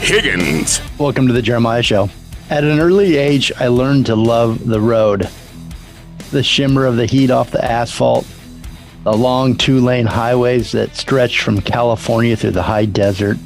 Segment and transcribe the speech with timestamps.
[0.00, 0.80] Higgins.
[0.98, 2.08] Welcome to the Jeremiah Show.
[2.48, 5.28] At an early age, I learned to love the road.
[6.32, 8.26] The shimmer of the heat off the asphalt,
[9.04, 13.36] the long two lane highways that stretch from California through the high desert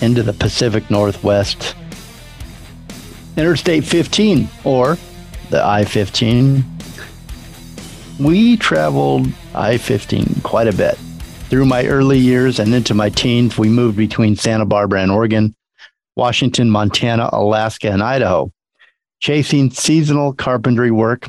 [0.00, 1.74] into the Pacific Northwest.
[3.36, 4.98] Interstate 15, or
[5.50, 6.62] the I 15.
[8.20, 10.96] We traveled I 15 quite a bit.
[11.48, 15.54] Through my early years and into my teens, we moved between Santa Barbara and Oregon
[16.16, 18.50] Washington, Montana, Alaska, and Idaho,
[19.20, 21.28] chasing seasonal carpentry work,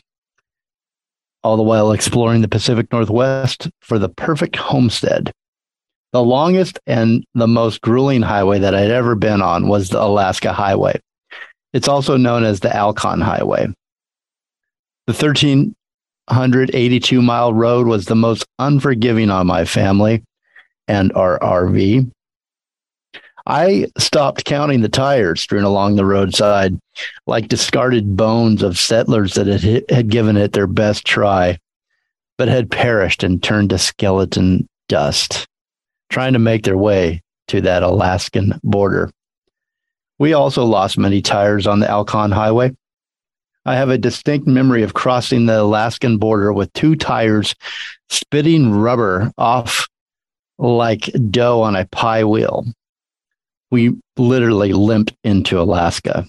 [1.43, 5.31] all the while exploring the Pacific Northwest for the perfect homestead.
[6.13, 10.53] The longest and the most grueling highway that I'd ever been on was the Alaska
[10.53, 11.01] Highway.
[11.73, 13.67] It's also known as the Alcan Highway.
[15.05, 20.23] The 1,382 mile road was the most unforgiving on my family
[20.87, 22.09] and our RV.
[23.49, 26.77] I stopped counting the tires strewn along the roadside
[27.27, 31.57] like discarded bones of settlers that had, had given it their best try,
[32.37, 35.47] but had perished and turned to skeleton dust,
[36.09, 39.09] trying to make their way to that Alaskan border.
[40.19, 42.75] We also lost many tires on the Alcan Highway.
[43.65, 47.55] I have a distinct memory of crossing the Alaskan border with two tires
[48.09, 49.87] spitting rubber off
[50.57, 52.65] like dough on a pie wheel
[53.71, 56.25] we literally limped into Alaska.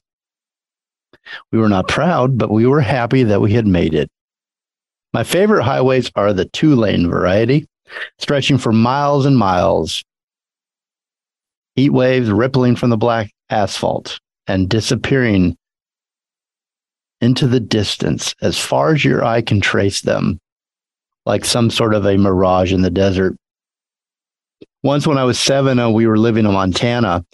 [1.53, 4.09] We were not proud, but we were happy that we had made it.
[5.13, 7.67] My favorite highways are the two lane variety,
[8.19, 10.03] stretching for miles and miles.
[11.77, 15.57] Heat waves rippling from the black asphalt and disappearing
[17.21, 20.39] into the distance as far as your eye can trace them,
[21.27, 23.37] like some sort of a mirage in the desert.
[24.85, 27.25] Once, when I was seven and we were living in Montana,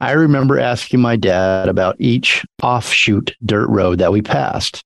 [0.00, 4.82] I remember asking my dad about each offshoot dirt road that we passed.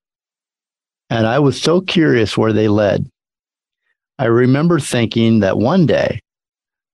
[1.10, 3.08] And I was so curious where they led.
[4.18, 6.20] I remember thinking that one day,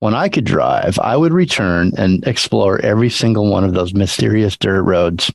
[0.00, 4.58] when I could drive, I would return and explore every single one of those mysterious
[4.58, 5.32] dirt roads.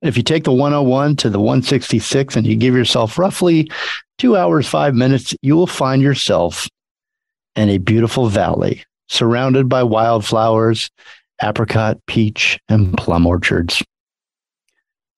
[0.00, 3.68] If you take the 101 to the 166 and you give yourself roughly
[4.18, 6.68] two hours, five minutes, you will find yourself
[7.56, 10.90] and a beautiful valley surrounded by wildflowers,
[11.42, 13.82] apricot, peach, and plum orchards.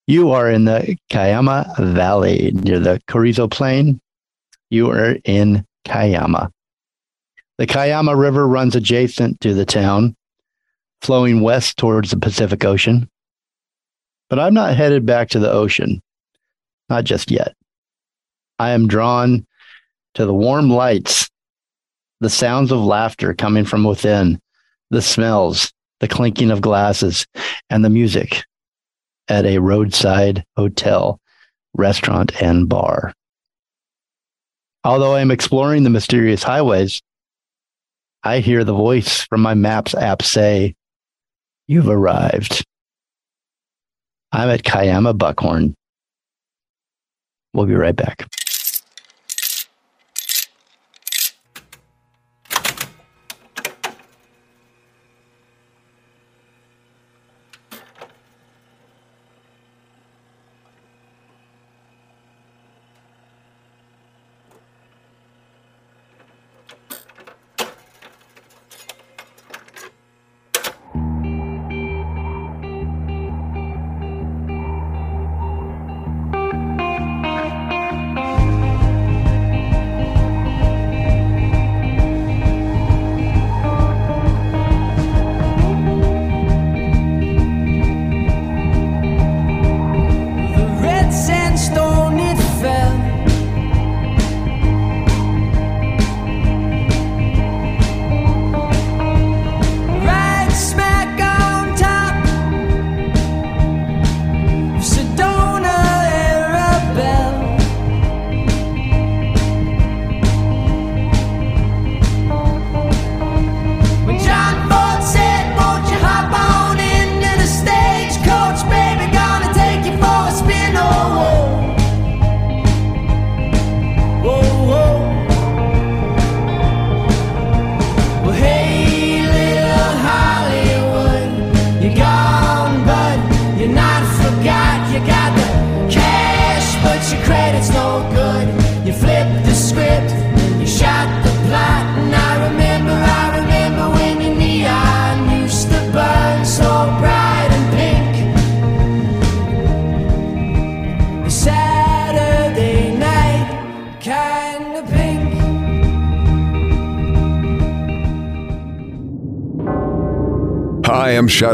[0.06, 4.00] You are in the Cuyama Valley near the Carrizo Plain.
[4.69, 6.50] You are in Cuyama.
[7.56, 10.16] The Cuyama River runs adjacent to the town,
[11.01, 13.09] flowing west towards the Pacific Ocean.
[14.28, 16.03] But I'm not headed back to the ocean,
[16.89, 17.55] not just yet.
[18.59, 19.47] I am drawn
[20.15, 21.31] to the warm lights
[22.25, 24.41] the sounds of laughter coming from within,
[24.89, 25.71] the smells,
[26.01, 27.27] the clinking of glasses,
[27.69, 28.45] and the music
[29.28, 31.21] at a roadside hotel,
[31.75, 33.13] restaurant, and bar.
[34.84, 37.03] Although I'm exploring the mysterious highways,
[38.22, 40.75] I hear the voice from my Maps app say,
[41.66, 42.65] You've arrived.
[44.33, 45.75] I'm at Cuyama Buckhorn.
[47.53, 48.27] We'll be right back.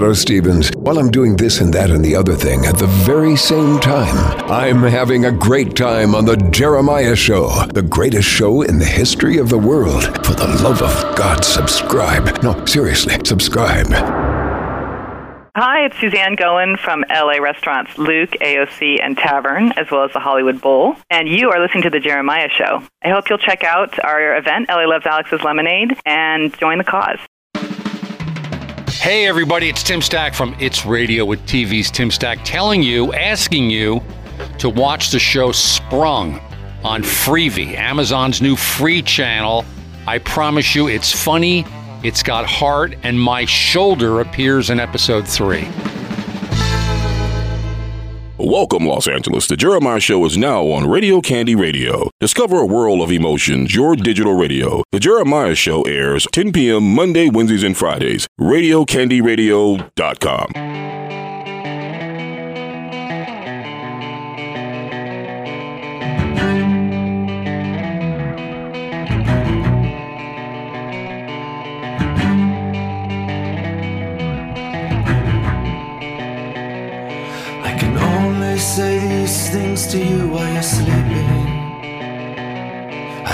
[0.00, 0.70] Hi, Stevens.
[0.76, 4.16] While I'm doing this and that and the other thing at the very same time,
[4.50, 9.36] I'm having a great time on The Jeremiah Show, the greatest show in the history
[9.36, 10.04] of the world.
[10.24, 12.42] For the love of God, subscribe.
[12.42, 13.88] No, seriously, subscribe.
[15.54, 20.20] Hi, it's Suzanne Goin from LA restaurants Lucques, AOC, and Tavern, as well as the
[20.20, 20.96] Hollywood Bowl.
[21.10, 22.82] And you are listening to The Jeremiah Show.
[23.02, 27.18] I hope you'll check out our event, LA Loves Alex's Lemonade, and join the cause.
[29.00, 33.70] Hey, everybody, it's Tim Stack from It's Radio with TV's Tim Stack telling you, asking
[33.70, 34.02] you
[34.58, 36.38] to watch the show Sprung
[36.84, 39.64] on Freevee, Amazon's new free channel.
[40.06, 41.64] I promise you, it's funny,
[42.04, 45.66] it's got heart, and my shoulder appears in episode three.
[48.42, 49.46] Welcome, Los Angeles.
[49.48, 52.08] The Jeremiah Show is now on Radio Candy Radio.
[52.20, 54.82] Discover a world of emotions, your digital radio.
[54.92, 56.94] The Jeremiah Show airs 10 p.m.
[56.94, 58.26] Monday, Wednesdays, and Fridays.
[58.40, 60.89] RadioCandyRadio.com.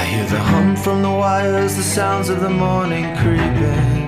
[0.06, 4.06] hear the hum from the wires, the sounds of the morning creeping.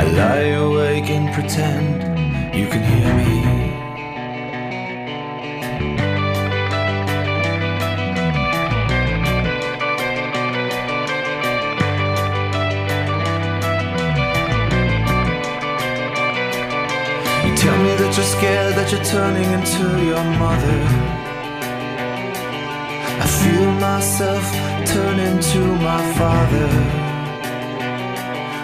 [0.00, 2.02] I lie awake and pretend
[2.54, 3.32] you can hear me.
[17.46, 21.21] You tell me that you're scared that you're turning into your mother.
[23.40, 24.44] Feel myself
[24.86, 26.68] turn into my father.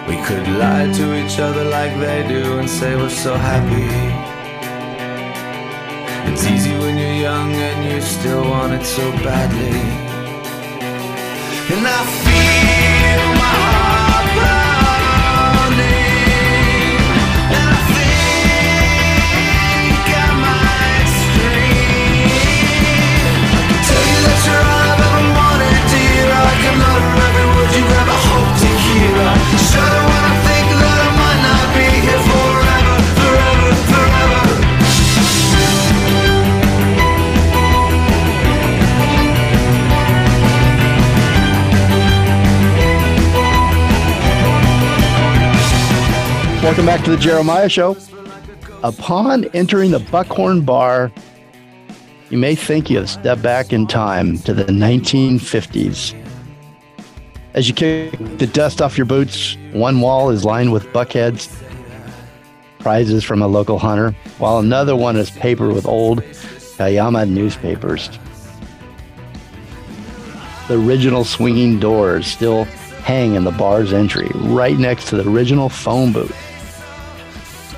[0.07, 3.89] We could lie to each other like they do and say we're so happy.
[6.31, 9.79] It's easy when you're young and you still want it so badly.
[11.73, 14.08] And I feel my heart
[46.69, 47.97] Welcome back to the Jeremiah Show.
[48.83, 51.11] Upon entering the Buckhorn Bar,
[52.29, 56.13] you may think you have stepped back in time to the 1950s.
[57.55, 61.51] As you kick the dust off your boots, one wall is lined with buckheads,
[62.77, 68.09] prizes from a local hunter, while another one is papered with old Cuyama newspapers.
[70.67, 72.65] The original swinging doors still
[73.03, 76.35] hang in the bar's entry, right next to the original phone booth.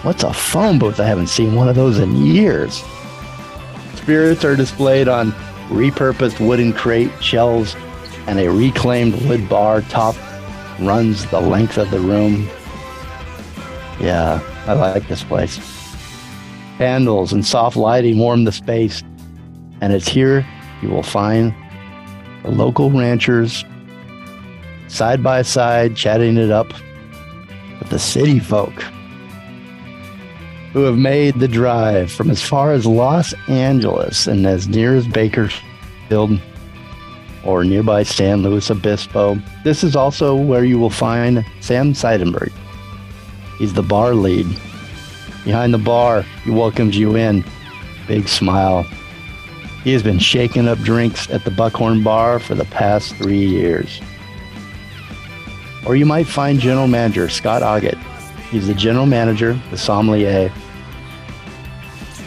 [0.03, 0.99] What's a phone booth?
[0.99, 2.83] I haven't seen one of those in years.
[3.95, 5.31] Spirits are displayed on
[5.69, 7.75] repurposed wooden crate shelves,
[8.31, 10.15] and a reclaimed wood bar top
[10.79, 12.47] runs the length of the room.
[13.99, 15.59] Yeah, I like this place.
[16.77, 19.03] Candles and soft lighting warm the space,
[19.81, 20.47] and it's here
[20.81, 21.53] you will find
[22.43, 23.65] the local ranchers
[24.87, 26.71] side by side chatting it up
[27.79, 28.81] with the city folk
[30.71, 35.05] who have made the drive from as far as Los Angeles and as near as
[35.05, 36.39] Bakersfield
[37.43, 39.37] or nearby San Luis Obispo.
[39.63, 42.51] This is also where you will find Sam Seidenberg.
[43.57, 44.47] He's the bar lead.
[45.43, 47.43] Behind the bar, he welcomes you in.
[48.07, 48.83] Big smile.
[49.83, 53.99] He has been shaking up drinks at the Buckhorn Bar for the past three years.
[55.85, 57.97] Or you might find General Manager Scott Augat.
[58.51, 60.53] He's the General Manager, the sommelier.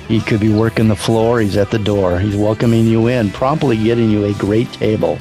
[0.08, 1.40] He could be working the floor.
[1.40, 2.18] He's at the door.
[2.18, 5.18] He's welcoming you in, promptly getting you a great table,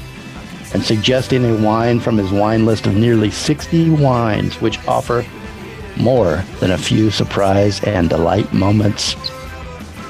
[0.74, 5.26] and suggesting a wine from his wine list of nearly 60 wines, which offer
[5.98, 9.16] more than a few surprise and delight moments.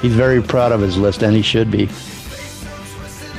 [0.02, 1.88] He's very proud of his list, and he should be.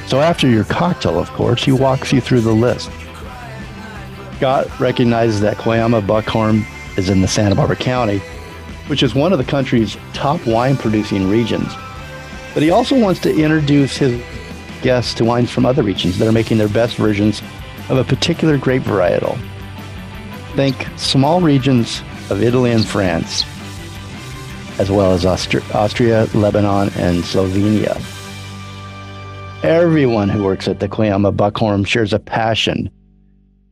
[0.07, 2.89] So after your cocktail, of course, he walks you through the list.
[4.37, 6.65] Scott recognizes that Cuyama Buckhorn
[6.97, 8.21] is in the Santa Barbara County,
[8.87, 11.71] which is one of the country's top wine producing regions.
[12.53, 14.21] But he also wants to introduce his
[14.81, 17.41] guests to wines from other regions that are making their best versions
[17.89, 19.37] of a particular grape varietal.
[20.55, 23.43] Think small regions, of Italy and France,
[24.79, 28.01] as well as Austri- Austria, Lebanon, and Slovenia.
[29.63, 32.89] Everyone who works at the Cuyama Buckhorn shares a passion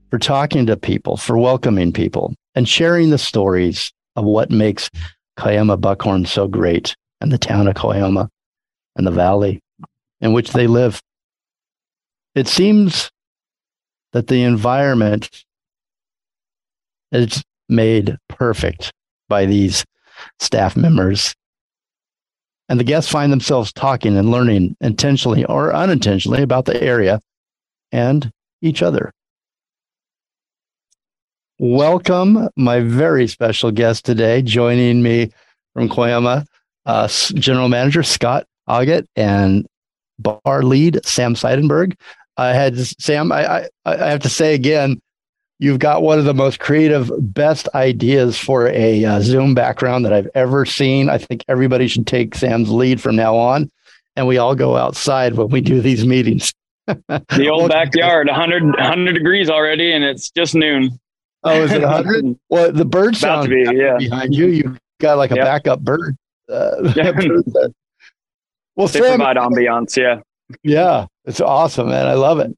[0.09, 4.89] for talking to people, for welcoming people, and sharing the stories of what makes
[5.37, 8.27] Cuyama Buckhorn so great and the town of Cuyama
[8.95, 9.59] and the valley
[10.21, 11.01] in which they live.
[12.35, 13.11] It seems
[14.13, 15.29] that the environment
[17.11, 18.91] is made perfect
[19.27, 19.83] by these
[20.39, 21.33] staff members.
[22.69, 27.19] And the guests find themselves talking and learning intentionally or unintentionally about the area
[27.91, 29.11] and each other.
[31.65, 35.31] Welcome, my very special guest today, joining me
[35.73, 36.45] from Cuyama,
[36.85, 39.65] uh, General Manager Scott Augat and
[40.19, 41.95] bar lead Sam Seidenberg.
[42.35, 43.31] I had Sam.
[43.31, 45.01] I, I I have to say again,
[45.57, 50.11] you've got one of the most creative, best ideas for a uh, Zoom background that
[50.11, 51.09] I've ever seen.
[51.09, 53.71] I think everybody should take Sam's lead from now on,
[54.17, 56.53] and we all go outside when we do these meetings.
[56.87, 60.99] the old backyard, 100, 100 degrees already, and it's just noon.
[61.43, 62.39] Oh, is it 100?
[62.49, 63.97] well, the bird sound be, yeah.
[63.97, 64.47] behind you.
[64.47, 65.45] You got like a yep.
[65.45, 66.15] backup bird.
[66.49, 66.71] Uh,
[68.75, 69.97] well, they Sam, provide ambiance.
[69.97, 70.21] Yeah.
[70.63, 72.07] Yeah, it's awesome, man.
[72.07, 72.55] I love it.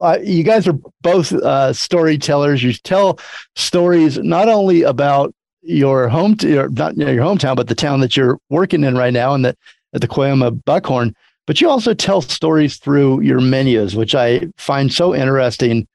[0.00, 2.62] Uh, you guys are both uh, storytellers.
[2.62, 3.18] You tell
[3.56, 8.00] stories not only about your home, to, not you know, your hometown, but the town
[8.00, 9.58] that you're working in right now, and that
[9.92, 11.14] at the Cuyama Buckhorn.
[11.46, 15.88] But you also tell stories through your menus, which I find so interesting.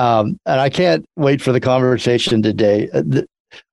[0.00, 2.88] Um, and I can't wait for the conversation today.
[2.94, 3.20] Uh,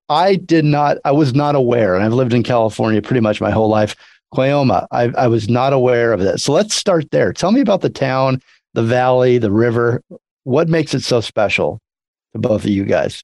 [0.09, 3.49] I did not, I was not aware, and I've lived in California pretty much my
[3.49, 3.95] whole life.
[4.33, 6.41] Cuyama, I, I was not aware of that.
[6.41, 7.31] So let's start there.
[7.31, 8.41] Tell me about the town,
[8.73, 10.01] the valley, the river.
[10.43, 11.79] What makes it so special
[12.33, 13.23] to both of you guys?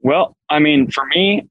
[0.00, 1.46] Well, I mean, for me,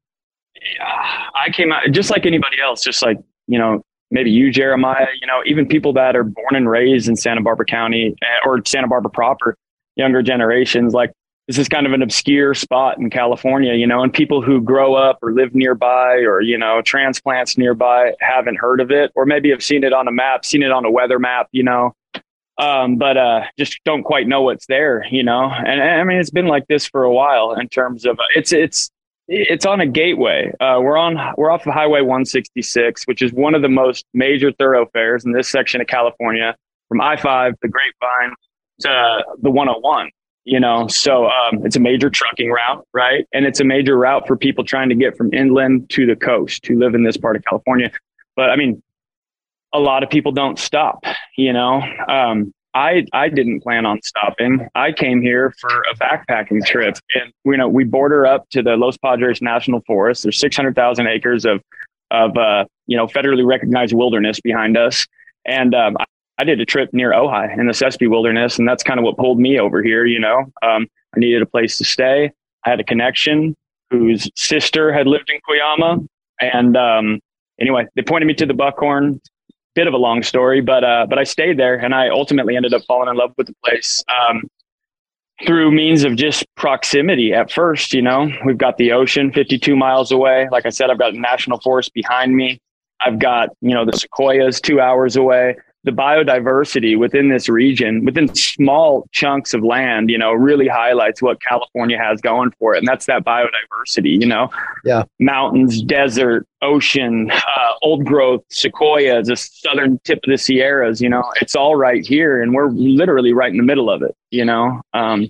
[1.35, 5.25] I came out just like anybody else, just like, you know, maybe you, Jeremiah, you
[5.25, 8.87] know, even people that are born and raised in Santa Barbara County eh, or Santa
[8.87, 9.57] Barbara proper,
[9.95, 11.11] younger generations, like
[11.47, 14.93] this is kind of an obscure spot in California, you know, and people who grow
[14.93, 19.49] up or live nearby or, you know, transplants nearby haven't heard of it or maybe
[19.49, 21.95] have seen it on a map, seen it on a weather map, you know,
[22.57, 25.49] um, but uh, just don't quite know what's there, you know.
[25.51, 28.53] And, I mean, it's been like this for a while in terms of uh, it's
[28.53, 28.91] it's
[29.27, 30.51] it's on a gateway.
[30.59, 34.51] Uh, we're on we're off of Highway 166, which is one of the most major
[34.51, 36.55] thoroughfares in this section of California,
[36.89, 38.35] from I-5, the Grapevine,
[38.81, 40.09] to the 101
[40.43, 40.87] you know?
[40.87, 43.27] So um, it's a major trucking route right?
[43.31, 46.63] And it's a major route for people trying to get from inland to the coast
[46.63, 47.91] to live in this part of california.
[48.35, 48.81] But i mean
[49.73, 51.05] a lot of people don't stop
[51.37, 51.81] you know?
[52.07, 57.31] Um, i i didn't plan on stopping i came here for a backpacking trip and
[57.45, 61.61] you know we border up to the los padres national forest there's 600000 acres of
[62.11, 65.07] of uh, you know federally recognized wilderness behind us
[65.45, 65.97] and um,
[66.41, 69.15] I did a trip near Ojai in the Sespe Wilderness, and that's kind of what
[69.15, 70.05] pulled me over here.
[70.05, 72.31] You know, um, I needed a place to stay.
[72.65, 73.55] I had a connection
[73.91, 76.07] whose sister had lived in Cuyama,
[76.39, 77.19] and um,
[77.59, 79.21] anyway, they pointed me to the Buckhorn.
[79.73, 82.73] Bit of a long story, but uh, but I stayed there, and I ultimately ended
[82.73, 84.43] up falling in love with the place um,
[85.45, 87.33] through means of just proximity.
[87.33, 90.49] At first, you know, we've got the ocean 52 miles away.
[90.51, 92.59] Like I said, I've got national forest behind me.
[92.99, 98.33] I've got you know the sequoias two hours away the biodiversity within this region, within
[98.35, 102.79] small chunks of land, you know, really highlights what California has going for it.
[102.79, 104.49] And that's that biodiversity, you know,
[104.85, 111.09] yeah, mountains, desert, ocean, uh, old growth, sequoias, the southern tip of the Sierras, you
[111.09, 112.41] know, it's all right here.
[112.41, 114.81] And we're literally right in the middle of it, you know.
[114.93, 115.29] Um,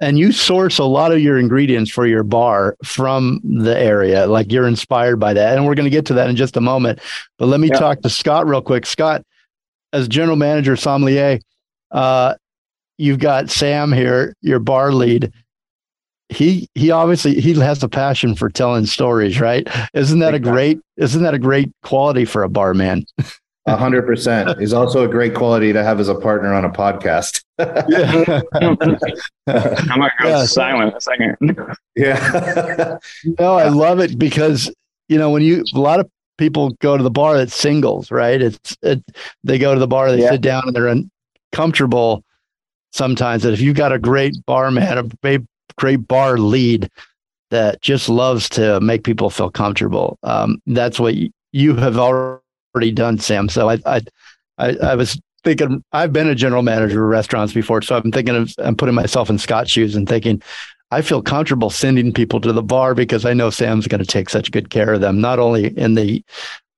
[0.00, 4.50] and you source a lot of your ingredients for your bar from the area like
[4.50, 6.98] you're inspired by that and we're going to get to that in just a moment
[7.38, 7.78] but let me yeah.
[7.78, 9.24] talk to scott real quick scott
[9.94, 11.38] as general manager sommelier,
[11.92, 12.34] uh,
[12.98, 15.32] you've got Sam here, your bar lead.
[16.28, 19.68] He he obviously he has a passion for telling stories, right?
[19.94, 23.06] Isn't that a great isn't that a great quality for a barman?
[23.66, 24.58] A hundred percent.
[24.58, 27.44] He's also a great quality to have as a partner on a podcast.
[27.58, 28.40] yeah.
[29.46, 31.36] I might go yeah, silent a second.
[31.94, 32.98] Yeah.
[33.38, 34.74] no, I love it because
[35.08, 38.40] you know when you a lot of people go to the bar that's singles, right?
[38.40, 39.02] It's it,
[39.42, 40.30] they go to the bar, they yeah.
[40.30, 40.94] sit down, and they're
[41.52, 42.24] uncomfortable.
[42.92, 44.82] Sometimes that if you've got a great barman,
[45.24, 45.38] a
[45.76, 46.88] great bar lead
[47.50, 52.92] that just loves to make people feel comfortable, um, that's what you, you have already
[52.92, 53.48] done, Sam.
[53.48, 54.00] So I, I,
[54.58, 58.36] I, I was thinking I've been a general manager of restaurants before, so I'm thinking
[58.36, 60.42] of I'm putting myself in Scott's shoes and thinking
[60.94, 64.30] I feel comfortable sending people to the bar because I know Sam's going to take
[64.30, 66.22] such good care of them, not only in the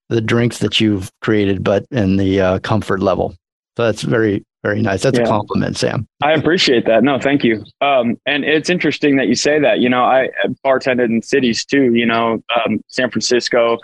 [0.09, 3.35] the drinks that you've created, but in the uh, comfort level.
[3.77, 5.03] So that's very very nice.
[5.03, 5.25] That's Yeah.
[5.25, 6.09] a compliment, Sam.
[6.23, 7.05] I appreciate that.
[7.05, 7.63] No, thank you.
[7.83, 9.81] Um, and it's interesting that you say that.
[9.81, 10.29] You know, I
[10.65, 11.95] bartended in cities too.
[11.95, 13.79] You know, um, San Francisco,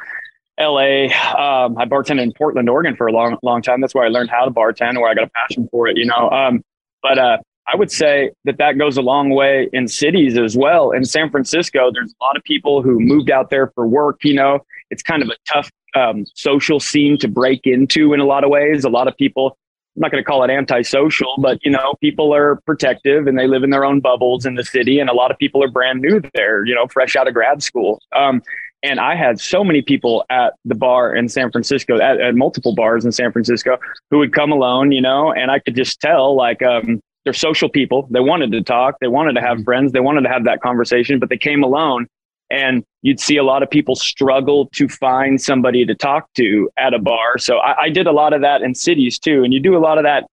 [0.58, 1.06] L.A.
[1.12, 3.80] Um, I bartended in Portland, Oregon for a long, long time.
[3.82, 5.96] That's where I learned how to bartend, where I got a passion for it.
[5.98, 6.62] You know, um,
[7.02, 10.90] but uh, I would say that that goes a long way in cities as well.
[10.90, 14.24] In San Francisco, there's a lot of people who moved out there for work.
[14.24, 18.24] You know, it's kind of a tough um, social scene to break into in a
[18.24, 18.84] lot of ways.
[18.84, 19.56] A lot of people
[19.96, 23.46] I'm not going to call it antisocial, but you know, people are protective and they
[23.46, 26.00] live in their own bubbles in the city, and a lot of people are brand
[26.00, 28.00] new there, you know, fresh out of grad school.
[28.16, 28.42] Um,
[28.82, 32.74] and I had so many people at the bar in San Francisco, at, at multiple
[32.74, 33.78] bars in San Francisco,
[34.10, 37.68] who would come alone, you know, and I could just tell, like, um, they're social
[37.68, 38.08] people.
[38.10, 41.18] They wanted to talk, they wanted to have friends, they wanted to have that conversation,
[41.18, 42.06] but they came alone.
[42.50, 46.92] And you'd see a lot of people struggle to find somebody to talk to at
[46.92, 47.38] a bar.
[47.38, 49.80] So I, I did a lot of that in cities too, and you do a
[49.80, 50.26] lot of that,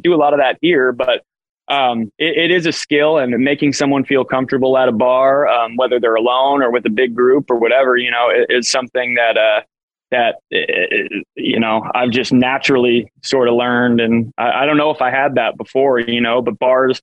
[0.00, 0.92] do a lot of that here.
[0.92, 1.24] But
[1.66, 5.76] um, it, it is a skill, and making someone feel comfortable at a bar, um,
[5.76, 9.36] whether they're alone or with a big group or whatever, you know, is something that
[9.36, 9.62] uh,
[10.10, 14.90] that uh, you know I've just naturally sort of learned, and I, I don't know
[14.90, 17.00] if I had that before, you know, but bars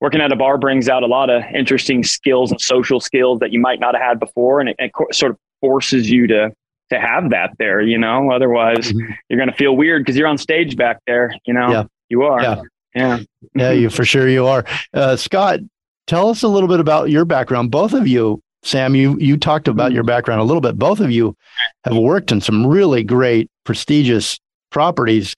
[0.00, 3.52] working at a bar brings out a lot of interesting skills and social skills that
[3.52, 6.50] you might not have had before, and it, it sort of forces you to
[6.90, 7.80] to have that there.
[7.80, 8.92] You know, otherwise
[9.28, 11.34] you're going to feel weird because you're on stage back there.
[11.46, 11.84] You know, Yeah.
[12.08, 12.42] you are.
[12.42, 12.62] Yeah.
[12.94, 13.18] yeah.
[13.54, 14.64] Yeah, you for sure you are.
[14.92, 15.60] Uh, Scott,
[16.06, 17.70] tell us a little bit about your background.
[17.70, 20.78] Both of you, Sam, you you talked about your background a little bit.
[20.78, 21.36] Both of you
[21.84, 24.38] have worked in some really great, prestigious
[24.70, 25.34] properties,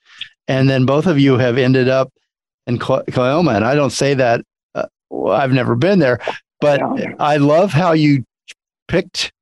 [0.49, 2.13] and then both of you have ended up
[2.67, 4.43] in Cl- And I don't say that
[4.75, 4.87] uh,
[5.29, 6.19] I've never been there,
[6.61, 6.81] but.
[7.19, 8.25] I love how you
[8.89, 9.33] picked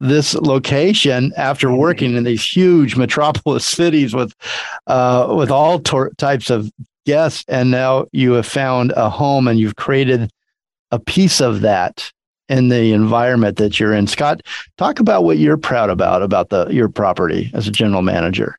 [0.00, 4.34] this location after working in these huge metropolis cities with
[4.86, 6.70] uh, with all tor- types of
[7.06, 10.30] guests, and now you have found a home and you've created
[10.90, 12.12] a piece of that
[12.48, 14.06] in the environment that you're in.
[14.06, 14.42] Scott,
[14.78, 18.58] talk about what you're proud about about the your property as a general manager.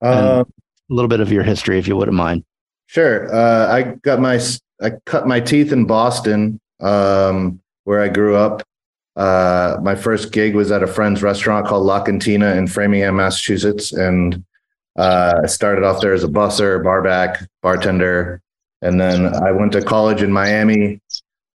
[0.00, 0.44] Uh,
[0.90, 2.44] A little bit of your history, if you wouldn't mind.
[2.86, 3.32] Sure.
[3.34, 4.40] Uh, I got my
[4.82, 8.62] I cut my teeth in Boston, um, where I grew up.
[9.14, 13.92] Uh, my first gig was at a friend's restaurant called La Cantina in Framingham, Massachusetts,
[13.92, 14.42] and
[14.96, 18.40] uh, I started off there as a busser, barback, bartender,
[18.80, 21.00] and then I went to college in Miami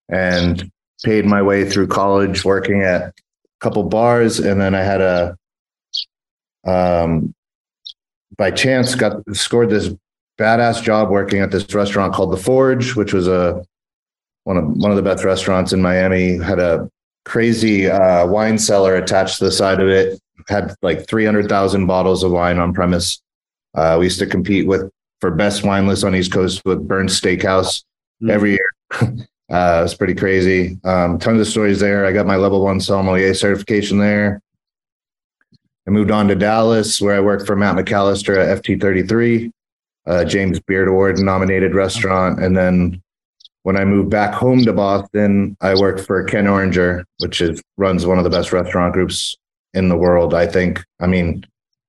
[0.09, 0.71] and
[1.07, 3.13] paid my way through college working at a
[3.61, 5.37] couple bars, and then I had a
[6.65, 7.33] um,
[8.37, 9.95] by chance got scored this
[10.37, 13.65] badass job working at this restaurant called The Forge, which was a
[14.43, 16.39] one of one of the best restaurants in Miami.
[16.39, 16.91] Had a
[17.25, 20.21] crazy uh, wine cellar attached to the side of it.
[20.49, 23.23] Had like three hundred thousand bottles of wine on premise.
[23.75, 24.91] Uh, we used to compete with
[25.21, 27.85] for best wine list on East Coast with Bern's Steakhouse
[28.23, 28.31] Mm.
[28.31, 29.27] every year.
[29.51, 30.79] uh, it was pretty crazy.
[30.85, 32.05] Um, tons of stories there.
[32.05, 34.43] I got my level one sommelier certification there.
[35.87, 39.53] I moved on to Dallas, where I worked for Matt McCallister at FT33,
[40.07, 42.43] uh, James Beard Award nominated restaurant.
[42.43, 43.01] And then
[43.63, 48.05] when I moved back home to Boston, I worked for Ken Oringer, which is runs
[48.05, 49.37] one of the best restaurant groups
[49.75, 50.35] in the world.
[50.35, 50.83] I think.
[51.01, 51.45] I mean,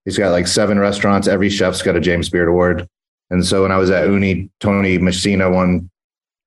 [0.05, 1.27] he's got like seven restaurants.
[1.27, 2.87] Every chef's got a James Beard Award.
[3.31, 5.89] And so when I was at Uni, Tony Messina won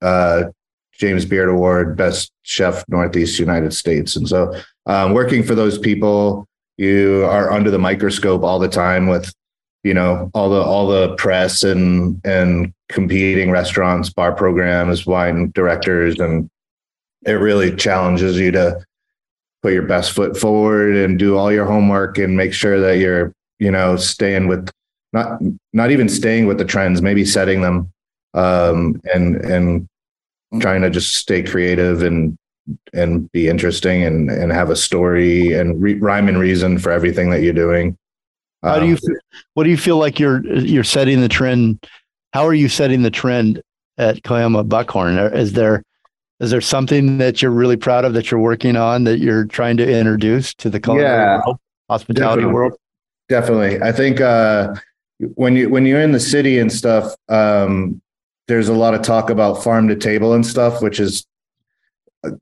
[0.03, 0.45] uh,
[1.01, 4.17] James Beard Award, Best Chef Northeast United States.
[4.17, 4.55] And so
[4.87, 9.33] um, working for those people, you are under the microscope all the time with,
[9.83, 16.21] you know, all the all the press and and competing restaurants, bar programs, wine directors,
[16.21, 16.51] and
[17.27, 18.85] it really challenges you to
[19.63, 23.33] put your best foot forward and do all your homework and make sure that you're,
[23.59, 24.71] you know, staying with
[25.13, 25.41] not
[25.73, 27.91] not even staying with the trends, maybe setting them
[28.35, 29.89] um, and and
[30.59, 32.37] trying to just stay creative and
[32.93, 37.31] and be interesting and and have a story and re- rhyme and reason for everything
[37.31, 37.97] that you're doing.
[38.63, 38.97] How do Um, you?
[38.97, 41.85] fe- What do you feel like you're you're setting the trend?
[42.33, 43.63] How are you setting the trend
[43.99, 45.19] at Cuyama Buckhorn?
[45.19, 45.83] Is there
[46.41, 49.77] is there something that you're really proud of that you're working on that you're trying
[49.79, 51.59] to introduce to the culinary Yeah, world,
[51.89, 52.55] hospitality definitely.
[52.55, 52.73] world?
[53.29, 53.83] Definitely.
[53.83, 54.75] I think uh,
[55.35, 58.01] when you when you're in the city and stuff, um,
[58.51, 61.25] there's a lot of talk about farm to table and stuff, which is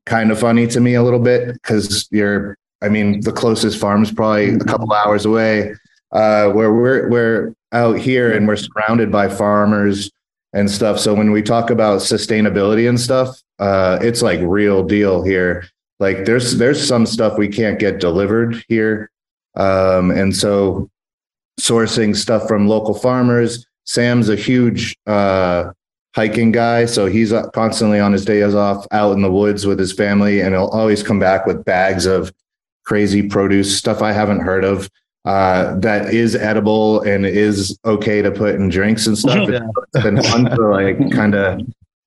[0.07, 2.57] kind of funny to me a little bit because you're.
[2.81, 5.75] I mean, the closest farm's probably a couple hours away.
[6.11, 10.11] Uh, where we're we're out here and we're surrounded by farmers
[10.55, 10.99] and stuff.
[10.99, 15.68] So when we talk about sustainability and stuff, uh, it's like real deal here.
[16.01, 19.11] Like there's there's some stuff we can't get delivered here,
[19.57, 20.88] um, and so
[21.61, 23.66] sourcing stuff from local farmers.
[23.85, 25.73] Sam's a huge uh,
[26.14, 29.79] hiking guy, so he's uh, constantly on his days off out in the woods with
[29.79, 32.33] his family, and he'll always come back with bags of
[32.85, 34.88] crazy produce stuff I haven't heard of
[35.29, 39.49] uh, that is edible and is okay to put in drinks and stuff.
[39.49, 39.61] Yeah.
[39.94, 41.61] It's been fun to like kind of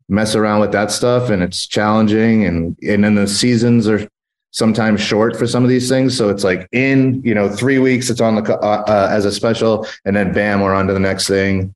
[0.09, 2.45] mess around with that stuff, and it's challenging.
[2.45, 4.07] And and then the seasons are
[4.51, 8.09] sometimes short for some of these things, so it's like in you know three weeks
[8.09, 10.99] it's on the uh, uh, as a special, and then bam, we're on to the
[10.99, 11.73] next thing.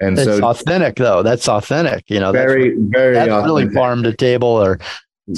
[0.00, 1.22] And It's so authentic though.
[1.22, 2.04] That's authentic.
[2.08, 4.78] You know, that's, very very that's really farm to table or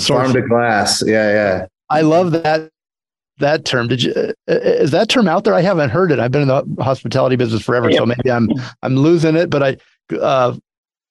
[0.06, 1.02] farm to glass.
[1.06, 1.66] Yeah, yeah.
[1.90, 2.70] I love that
[3.38, 3.88] that term.
[3.88, 5.54] Did you uh, is that term out there?
[5.54, 6.18] I haven't heard it.
[6.18, 8.48] I've been in the hospitality business forever, so maybe I'm
[8.82, 9.50] I'm losing it.
[9.50, 10.56] But I, uh,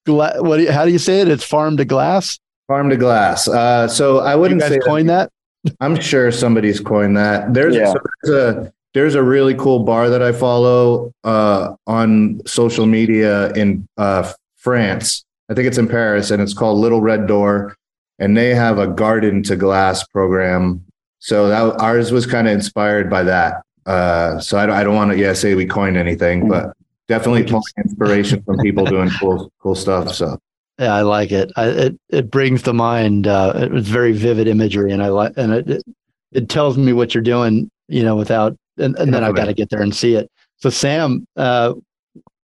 [0.06, 0.58] gla- what?
[0.58, 1.28] Do you, how do you say it?
[1.28, 2.40] It's farm to glass.
[2.68, 3.48] Farm to glass.
[3.48, 5.32] Uh, so I wouldn't guys say coined that.
[5.80, 7.54] I'm sure somebody's coined that.
[7.54, 7.94] There's, Yeah.
[7.94, 13.52] so there's a there's a really cool bar that I follow uh, on social media
[13.52, 15.26] in uh, France.
[15.50, 17.76] I think it's in Paris, and it's called Little Red Door,
[18.20, 20.82] and they have a garden to glass program.
[21.20, 23.64] So that ours was kind of inspired by that.
[23.86, 26.74] Uh, so I don't, I don't want to yeah say we coined anything, but
[27.10, 30.14] definitely pulling inspiration from people doing cool cool stuff.
[30.14, 30.40] So
[30.80, 31.52] Yeah, I like it.
[31.58, 33.28] I, it it brings to mind.
[33.28, 35.84] Uh, it was very vivid imagery, and I like and it, it
[36.32, 37.70] it tells me what you're doing.
[37.88, 40.30] You know, without and, and then I've got to get there and see it.
[40.58, 41.74] So Sam, uh,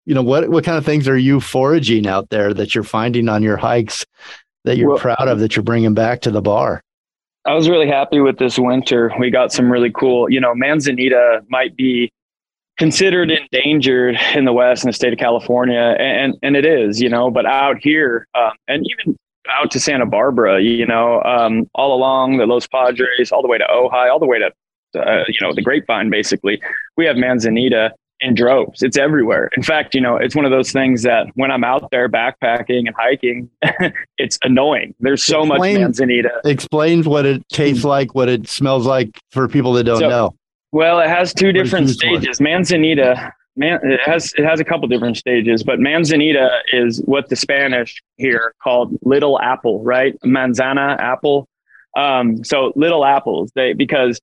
[0.06, 3.28] you know what what kind of things are you foraging out there that you're finding
[3.28, 4.06] on your hikes
[4.64, 6.82] that you're Well- proud of that you're bringing back to the bar?
[7.44, 9.12] I was really happy with this winter.
[9.18, 12.10] We got some really cool, you know, manzanita might be
[12.78, 17.08] considered endangered in the West in the state of California, and and it is, you
[17.08, 19.16] know, but out here, um, and even
[19.50, 23.58] out to Santa Barbara, you know, um, all along the Los Padres, all the way
[23.58, 24.50] to Ojai, all the way to,
[24.96, 26.60] uh, you know, the Grapevine, basically,
[26.96, 28.82] we have manzanita in droves.
[28.82, 29.48] It's everywhere.
[29.56, 32.86] In fact, you know, it's one of those things that when I'm out there backpacking
[32.88, 33.48] and hiking,
[34.18, 34.94] it's annoying.
[34.98, 36.40] There's so much manzanita.
[36.44, 40.34] Explains what it tastes like, what it smells like for people that don't So- know.
[40.72, 42.42] Well, it has two different stages.
[42.42, 47.36] Manzanita, man, it has it has a couple different stages, but manzanita is what the
[47.36, 50.14] Spanish here called little apple, right?
[50.26, 51.48] Manzana apple.
[51.96, 54.20] Um, so little apples, they because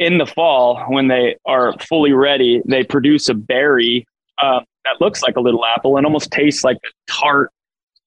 [0.00, 4.06] in the fall when they are fully ready, they produce a berry
[4.42, 7.52] uh, that looks like a little apple and almost tastes like a tart.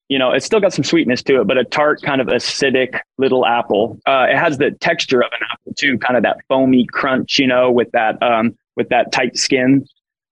[0.10, 3.00] You know, it's still got some sweetness to it, but a tart kind of acidic
[3.18, 4.00] little apple.
[4.06, 7.48] Uh, it has the texture of an apple too, kind of that foamy crunch, you
[7.48, 9.86] know, with that um, with that tight skin.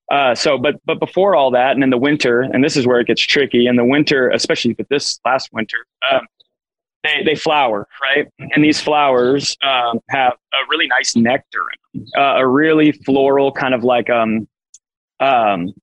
[0.10, 3.00] Uh, so, but but before all that, and in the winter, and this is where
[3.00, 3.68] it gets tricky.
[3.68, 6.28] In the winter, especially with this last winter, um,
[7.04, 8.28] they they flower, right?
[8.54, 13.52] And these flowers um, have a really nice nectar in them, uh, a really floral
[13.52, 14.48] kind of like um
[15.20, 15.74] um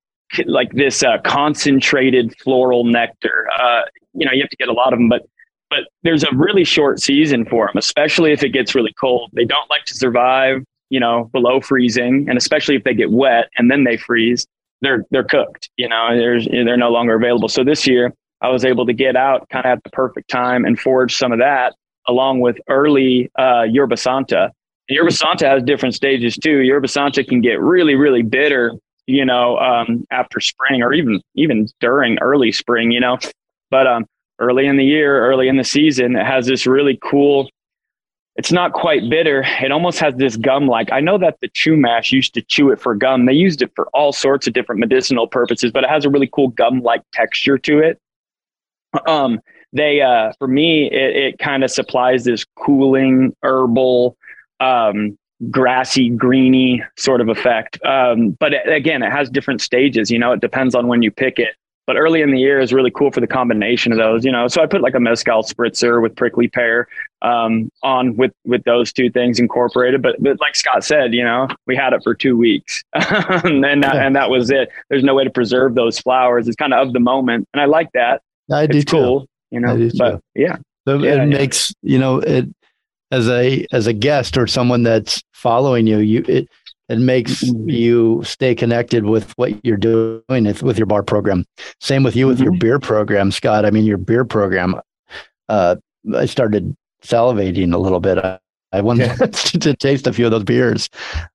[0.47, 3.49] like this uh, concentrated floral nectar.
[3.59, 5.23] Uh, you know, you have to get a lot of them, but
[5.71, 9.31] but there's a really short season for them, especially if it gets really cold.
[9.35, 13.49] They don't like to survive, you know, below freezing, and especially if they get wet
[13.57, 14.47] and then they freeze,
[14.81, 15.71] they're they're cooked.
[15.77, 17.49] You know, there's they're no longer available.
[17.49, 20.65] So this year, I was able to get out kind of at the perfect time
[20.65, 21.75] and forge some of that
[22.07, 24.51] along with early uh, yerba santa.
[24.89, 26.61] And yerba santa has different stages too.
[26.61, 28.73] Yerba santa can get really really bitter,
[29.07, 33.19] you know, um, after spring or even even during early spring, you know.
[33.71, 34.07] But um,
[34.39, 37.51] early in the year, early in the season, it has this really cool.
[38.37, 39.45] It's not quite bitter.
[39.61, 40.93] It almost has this gum like.
[40.93, 43.27] I know that the Chumash used to chew it for gum.
[43.27, 46.31] They used it for all sorts of different medicinal purposes, but it has a really
[46.33, 47.99] cool gum like texture to it.
[49.07, 49.41] Um,
[49.73, 54.17] they uh, for me, it, it kind of supplies this cooling herbal,
[54.61, 55.19] um,
[55.51, 57.79] grassy, greeny sort of effect.
[57.85, 60.11] Um, but it, again, it has different stages.
[60.11, 61.55] You know, it depends on when you pick it.
[61.87, 64.47] But early in the year is really cool for the combination of those you know.
[64.47, 66.87] So i put like a mezcal spritzer with prickly pear
[67.23, 70.03] um, on with with those two things incorporated.
[70.03, 72.85] But, but like scott said you know we had it for two weeks.
[72.95, 74.69] And that, and that was it.
[74.91, 76.47] There's no way to preserve those flowers.
[76.47, 77.49] It's kind of of the moment.
[77.55, 78.21] And i like that
[78.53, 78.97] I do it's too.
[78.97, 80.21] cool you know but too.
[80.35, 80.57] yeah
[80.87, 81.25] So Yeah, it yeah.
[81.39, 82.47] makes you know it
[83.11, 85.99] as a as a guest or someone that's following you.
[85.99, 86.49] You it
[86.91, 87.71] it makes Mhm.
[87.73, 91.45] you stay connected with what you're doing with, with your bar program.
[91.81, 92.59] Same with you with your Mm-hmm.
[92.61, 93.65] beer program, Scott.
[93.67, 94.75] I mean, your beer program.
[95.49, 95.77] Uh,
[96.15, 98.19] I started salivating a little bit.
[98.19, 98.39] I,
[98.73, 99.11] I wanted
[99.61, 100.89] to taste a few of those beers.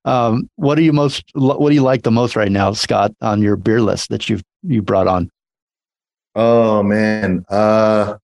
[0.06, 1.24] Um, what do you most?
[1.34, 4.44] What do you like the most right now, Scott, on your beer list that you've
[4.64, 5.30] you brought on?
[6.36, 7.46] Oh man.
[7.50, 8.16] Uh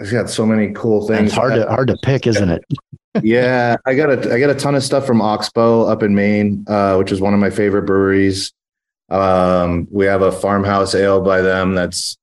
[0.00, 1.28] it's got so many cool things.
[1.28, 2.64] It's hard to hard to pick, isn't it?
[3.22, 6.64] yeah, I got a I got a ton of stuff from Oxbow up in Maine,
[6.68, 8.52] uh, which is one of my favorite breweries.
[9.10, 12.16] Um, we have a farmhouse ale by them that's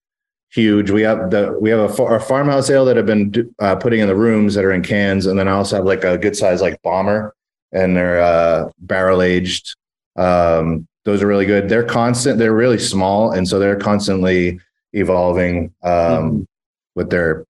[0.50, 0.90] huge.
[0.90, 4.08] We have the we have a, a farmhouse ale that have been uh, putting in
[4.08, 6.62] the rooms that are in cans, and then I also have like a good size
[6.62, 7.36] like bomber,
[7.72, 9.76] and they're uh, barrel aged.
[10.16, 11.70] Um, those are really good.
[11.70, 12.38] They're constant.
[12.38, 14.60] They're really small, and so they're constantly
[14.91, 16.41] evolving um, mm-hmm.
[16.96, 17.46] with their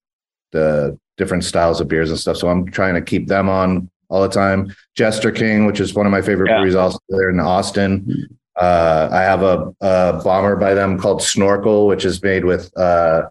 [0.52, 2.38] the different styles of beers and stuff.
[2.38, 4.76] So I'm trying to keep them on all the time.
[4.94, 6.58] Jester King, which is one of my favorite yeah.
[6.58, 8.30] breweries, also there in Austin.
[8.56, 13.24] Uh, I have a, a, bomber by them called Snorkel, which is made with uh,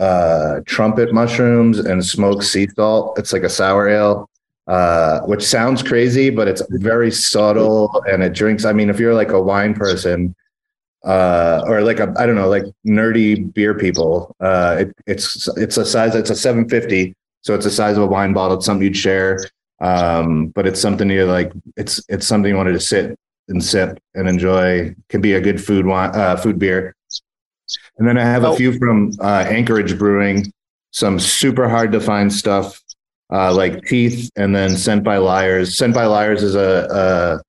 [0.00, 3.16] uh, trumpet mushrooms and smoked sea salt.
[3.20, 4.28] It's like a sour ale,
[4.66, 8.64] uh, which sounds crazy, but it's very subtle and it drinks.
[8.64, 10.34] I mean, if you're like a wine person,
[11.04, 14.36] uh, or like a I don't know, like nerdy beer people.
[14.40, 16.14] Uh, it, it's it's a size.
[16.14, 18.56] It's a 750, so it's the size of a wine bottle.
[18.56, 19.40] It's something you'd share,
[19.80, 21.52] um, but it's something you like.
[21.76, 24.94] It's it's something you wanted to sit and sip and enjoy.
[25.08, 26.94] Can be a good food wine, uh, food beer.
[27.98, 28.52] And then I have oh.
[28.52, 30.52] a few from uh, Anchorage Brewing,
[30.90, 32.81] some super hard to find stuff
[33.30, 35.76] uh, like Teeth, and then Sent by Liars.
[35.76, 37.42] Sent by Liars is a,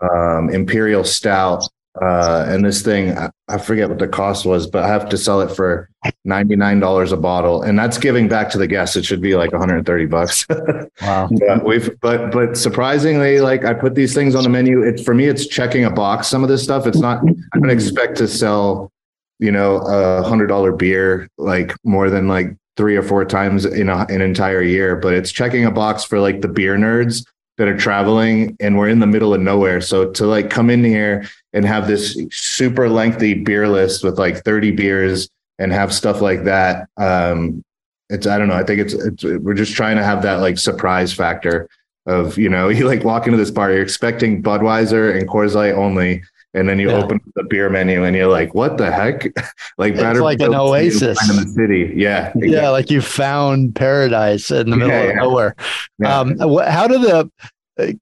[0.00, 1.64] a um, imperial stout
[2.00, 3.14] uh, and this thing,
[3.48, 5.90] I, forget what the cost was, but I have to sell it for
[6.26, 7.62] $99 a bottle.
[7.62, 8.96] And that's giving back to the guests.
[8.96, 10.46] It should be like 130 bucks.
[11.02, 11.28] wow.
[11.30, 14.82] but we've, but, but surprisingly, like I put these things on the menu.
[14.82, 16.28] It, for me, it's checking a box.
[16.28, 18.90] Some of this stuff, it's not, I don't expect to sell,
[19.38, 23.88] you know, a hundred dollar beer, like more than like three or four times in
[23.88, 27.24] a, an entire year, but it's checking a box for like the beer nerds
[27.58, 29.80] that are traveling and we're in the middle of nowhere.
[29.80, 34.42] So to like come in here and have this super lengthy beer list with like
[34.44, 36.88] 30 beers and have stuff like that.
[36.96, 37.62] Um,
[38.08, 38.56] it's, I don't know.
[38.56, 41.68] I think it's, it's, we're just trying to have that like surprise factor
[42.06, 45.74] of, you know, you like walk into this bar, you're expecting Budweiser and Coors Light
[45.74, 46.22] only.
[46.54, 47.02] And then you yeah.
[47.02, 49.24] open the beer menu and you're like, what the heck?
[49.78, 51.92] like it's like an oasis in the city.
[51.96, 52.28] Yeah.
[52.28, 52.52] Exactly.
[52.52, 52.68] Yeah.
[52.68, 55.56] Like you found paradise in the middle yeah, of nowhere.
[56.04, 57.30] Um, how do the,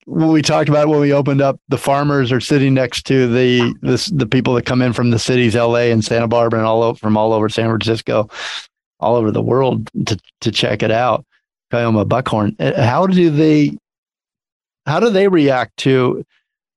[0.06, 3.72] when we talked about when we opened up, the farmers are sitting next to the
[3.82, 5.92] this, the people that come in from the cities, L.A.
[5.92, 8.28] and Santa Barbara, and all over, from all over San Francisco,
[8.98, 11.24] all over the world to to check it out.
[11.72, 12.56] Cuyama Buckhorn.
[12.58, 13.76] Uh, how do they
[14.86, 16.24] how do they react to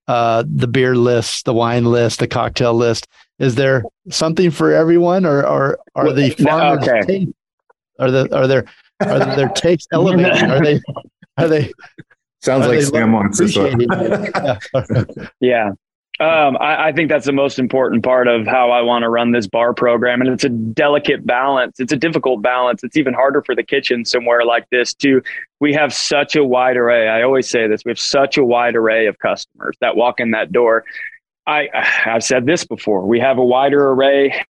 [0.08, 3.08] uh, the beer list, the wine list, the cocktail list?
[3.40, 6.86] Is there something for everyone, or, or are the farmers?
[6.86, 7.28] No, okay.
[8.00, 8.66] are the are there
[9.02, 10.44] are their takes elevated?
[10.44, 10.82] Are they
[11.38, 11.74] are they
[12.44, 13.80] Sounds like Sam wants this one.
[15.40, 15.72] yeah.
[16.20, 19.32] Um, I, I, think that's the most important part of how I want to run
[19.32, 20.22] this bar program.
[20.22, 21.80] And it's a delicate balance.
[21.80, 22.84] It's a difficult balance.
[22.84, 25.24] It's even harder for the kitchen somewhere like this too.
[25.60, 27.08] We have such a wide array.
[27.08, 27.84] I always say this.
[27.84, 30.86] We have such a wide array of customers that walk in that door.
[31.48, 31.70] I,
[32.06, 33.08] I've said this before.
[33.08, 34.46] We have a wider array.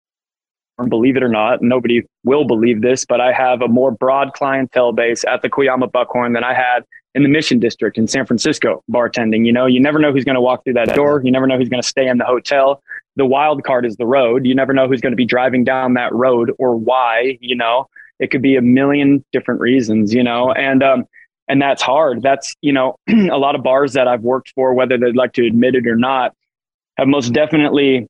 [0.89, 4.93] Believe it or not, nobody will believe this, but I have a more broad clientele
[4.93, 8.83] base at the Cuyama Buckhorn than I had in the Mission District in San Francisco
[8.91, 9.45] bartending.
[9.45, 11.21] You know, you never know who's going to walk through that door.
[11.25, 12.83] You never know who's going to stay in the hotel.
[13.17, 14.47] The wild card is the road.
[14.47, 17.39] You never know who's going to be driving down that road or why.
[17.41, 20.15] You know, it could be a million different reasons.
[20.15, 21.05] You know, and um,
[21.49, 22.23] and that's hard.
[22.23, 25.47] That's you know, a lot of bars that I've worked for, whether they'd like to
[25.47, 26.35] admit it or not,
[26.97, 28.07] have most definitely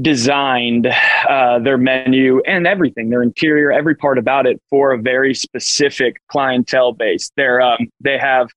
[0.00, 0.86] designed
[1.28, 6.20] uh, their menu and everything, their interior, every part about it for a very specific
[6.28, 7.30] clientele base.
[7.36, 8.48] They're um, they have,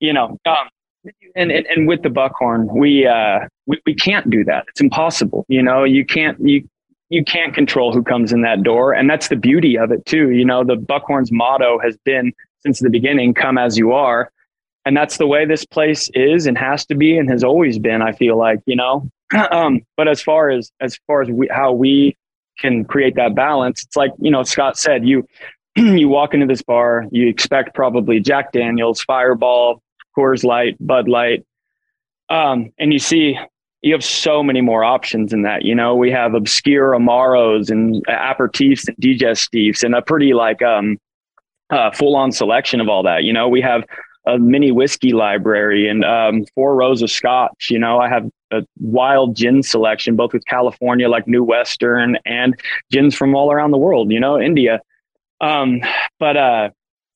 [0.00, 0.68] you know, um,
[1.36, 4.64] and, and and with the Buckhorn, we uh, we we can't do that.
[4.68, 5.44] It's impossible.
[5.48, 6.66] You know, you can't you
[7.10, 10.30] you can't control who comes in that door, and that's the beauty of it too.
[10.30, 14.30] You know, the Buckhorn's motto has been since the beginning, "Come as you are."
[14.86, 18.02] And that's the way this place is and has to be and has always been.
[18.02, 19.08] I feel like, you know,
[19.50, 22.16] um, but as far as as far as we, how we
[22.58, 25.06] can create that balance, it's like you know Scott said.
[25.06, 25.26] You
[25.76, 29.82] you walk into this bar, you expect probably Jack Daniels, Fireball,
[30.16, 31.44] Coors Light, Bud Light,
[32.28, 33.36] um, and you see
[33.82, 35.62] you have so many more options in that.
[35.62, 40.96] You know, we have obscure amaros and aperitifs and digestives, and a pretty like um,
[41.70, 43.24] uh, full on selection of all that.
[43.24, 43.84] You know, we have
[44.26, 47.68] a mini whiskey library and um, four rows of scotch.
[47.70, 52.58] You know, I have a wild gin selection, both with California, like New Western, and
[52.90, 54.10] gins from all around the world.
[54.10, 54.80] You know, India.
[55.40, 55.80] Um,
[56.18, 56.70] but uh,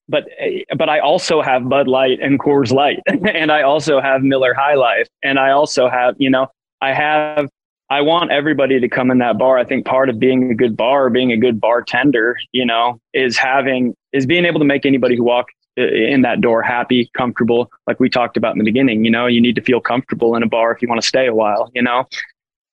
[0.09, 0.29] but
[0.77, 4.75] but I also have Bud Light and Coors Light, and I also have Miller High
[4.75, 6.49] Life, and I also have you know
[6.81, 7.49] I have
[7.90, 9.57] I want everybody to come in that bar.
[9.57, 13.38] I think part of being a good bar, being a good bartender, you know, is
[13.38, 17.70] having is being able to make anybody who walks in that door happy, comfortable.
[17.86, 20.42] Like we talked about in the beginning, you know, you need to feel comfortable in
[20.42, 22.06] a bar if you want to stay a while, you know.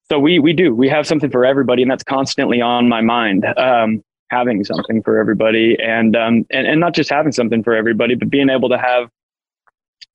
[0.09, 0.73] So we we do.
[0.75, 3.45] We have something for everybody, and that's constantly on my mind.
[3.57, 8.15] Um, having something for everybody, and um, and and not just having something for everybody,
[8.15, 9.09] but being able to have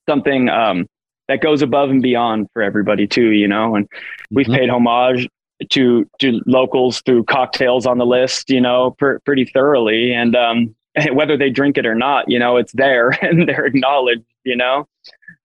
[0.08, 0.86] something um,
[1.28, 3.30] that goes above and beyond for everybody too.
[3.30, 3.88] You know, and
[4.30, 4.56] we've Mhm.
[4.56, 5.28] paid homage
[5.70, 8.50] to to locals through cocktails on the list.
[8.50, 10.74] You know, per, pretty thoroughly, and um,
[11.12, 14.24] whether they drink it or not, you know, it's there and they're acknowledged.
[14.44, 14.88] You know.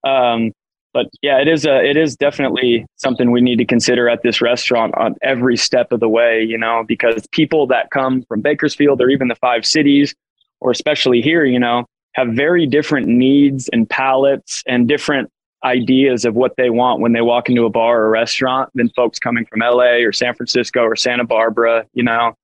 [0.06, 0.52] Um,
[0.94, 4.42] but yeah, it is a it is definitely something we need to consider at this
[4.42, 9.02] restaurant on every step of the way, you know, because people that come from Bakersfield
[9.02, 10.16] or even the five cities,
[10.62, 15.30] or especially here, you know, have very different needs and palates and different
[15.66, 18.88] ideas of what they want when they walk into a bar or a restaurant than
[18.96, 22.38] folks coming from LA or San Francisco or Santa Barbara, you know.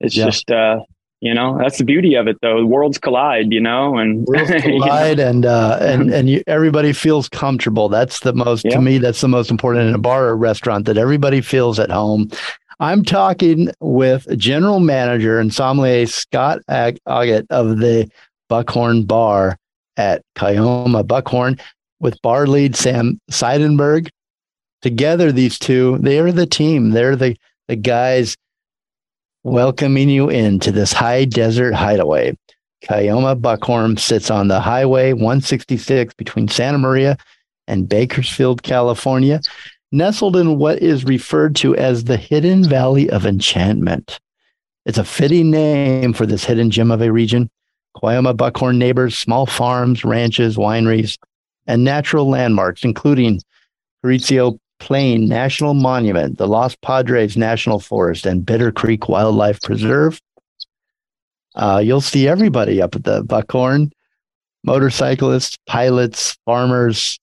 [0.00, 0.24] It's Yeah.
[0.24, 0.80] just uh
[1.20, 2.64] you know, that's the beauty of it though.
[2.64, 6.92] Worlds collide, you know, and Worlds you know, collide and uh, and and you, everybody
[6.92, 7.88] feels comfortable.
[7.88, 8.76] That's the most Yeah.
[8.76, 8.98] to me.
[8.98, 12.30] That's the most important in a bar or restaurant that everybody feels at home.
[12.80, 18.08] I'm talking with General Manager and sommelier Scott Ag- Augat of the
[18.48, 19.56] Buckhorn Bar
[19.96, 21.58] at Cuyama Buckhorn
[21.98, 24.08] with bar lead Sam Seidenberg.
[24.80, 26.90] Together, these two, they are the team.
[26.90, 28.36] They're the the guys
[29.48, 32.36] welcoming you into this high desert hideaway.
[32.84, 37.16] Cuyama Buckhorn sits on the Highway 166 between Santa Maria
[37.66, 39.40] and Bakersfield, California,
[39.90, 44.20] nestled in what is referred to as the Hidden Valley of Enchantment.
[44.86, 47.50] It's a fitting name for this hidden gem of a region.
[47.96, 51.18] Cuyama Buckhorn neighbors small farms, ranches, wineries,
[51.66, 53.40] and natural landmarks, including
[54.02, 60.20] Carrizo Plain National Monument, the Los Padres National Forest, and Bitter Creek Wildlife Preserve.
[61.54, 63.92] Uh, you'll see everybody up at the Buckhorn
[64.64, 67.18] motorcyclists, pilots, farmers,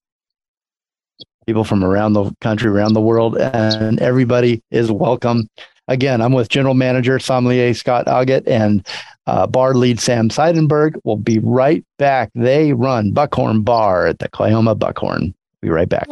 [1.45, 5.47] people from around the country, around the world, and everybody is welcome.
[5.87, 8.85] Again, I'm with General Manager Sommelier Scott Augat and
[9.27, 10.99] uh, bar lead Sam Seidenberg.
[11.03, 12.31] We'll be right back.
[12.33, 15.35] They run Buckhorn Bar at the Cuyama Buckhorn.
[15.61, 16.07] Be right back.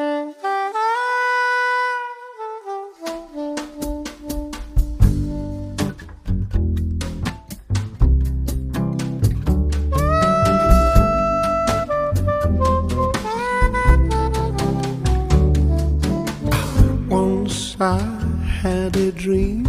[17.79, 17.97] I
[18.62, 19.65] had a dream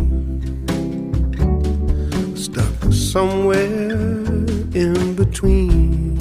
[2.36, 3.92] stuck somewhere
[4.74, 6.18] in between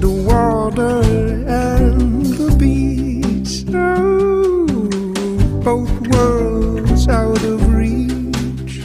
[0.00, 1.02] the water
[1.46, 3.64] and the beach.
[3.72, 4.66] Oh,
[5.62, 8.82] both worlds out of reach.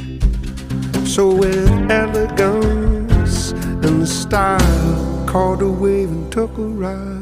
[1.07, 7.14] So with elegance and style, caught a wave and took a ride.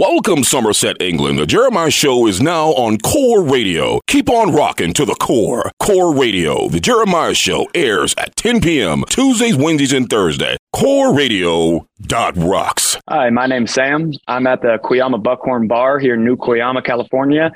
[0.00, 1.38] Welcome, Somerset, England.
[1.38, 4.00] The Jeremiah Show is now on Core Radio.
[4.06, 5.70] Keep on rocking to the core.
[5.78, 6.70] Core Radio.
[6.70, 9.04] The Jeremiah Show airs at 10 p.m.
[9.10, 10.56] Tuesdays, Wednesdays, and Thursday.
[10.72, 12.96] Core Radio dot rocks.
[13.10, 14.10] Hi, my name's Sam.
[14.26, 17.52] I'm at the Cuyama Buckhorn Bar here in New Cuyama, California.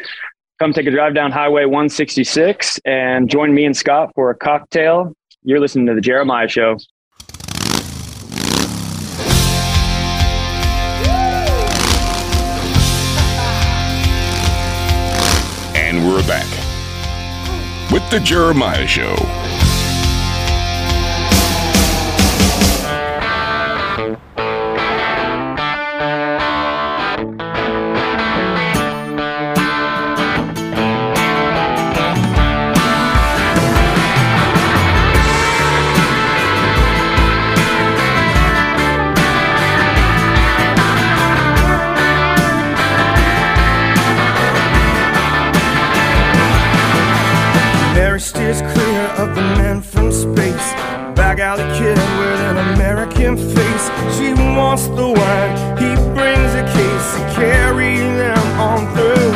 [0.59, 5.14] Come take a drive down Highway 166 and join me and Scott for a cocktail.
[5.45, 6.76] You're listening to the Jeremiah Show.
[15.95, 16.51] And we're back
[17.92, 19.14] with the Jeremiah Show.
[53.25, 53.89] American face.
[54.16, 57.16] She wants the wine, he brings a case.
[57.16, 59.33] He carries them on through.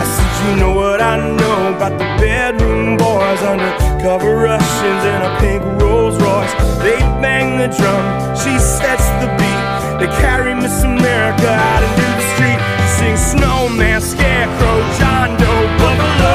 [0.00, 5.38] I said, you know what I know about the bedroom boys undercover Russians in a
[5.40, 6.52] pink Rolls Royce.
[6.82, 9.66] They bang the drum, she sets the beat.
[10.00, 12.60] They carry Miss America out into the street.
[12.98, 16.26] Sing snowman, scarecrow, John Doe, buffalo.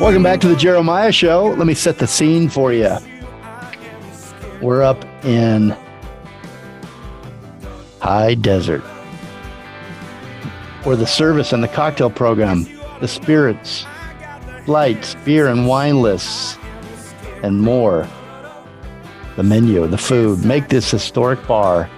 [0.00, 1.54] Welcome back to the Jeremiah Show.
[1.56, 2.98] Let me set the scene for you.
[4.62, 5.76] We're up in
[8.00, 8.84] High Desert.
[10.86, 12.68] Or the service and the cocktail program,
[13.00, 13.84] the spirits,
[14.64, 16.56] flights, beer and wine lists,
[17.42, 18.08] and more.
[19.34, 20.44] The menu, the food.
[20.44, 21.90] Make this historic bar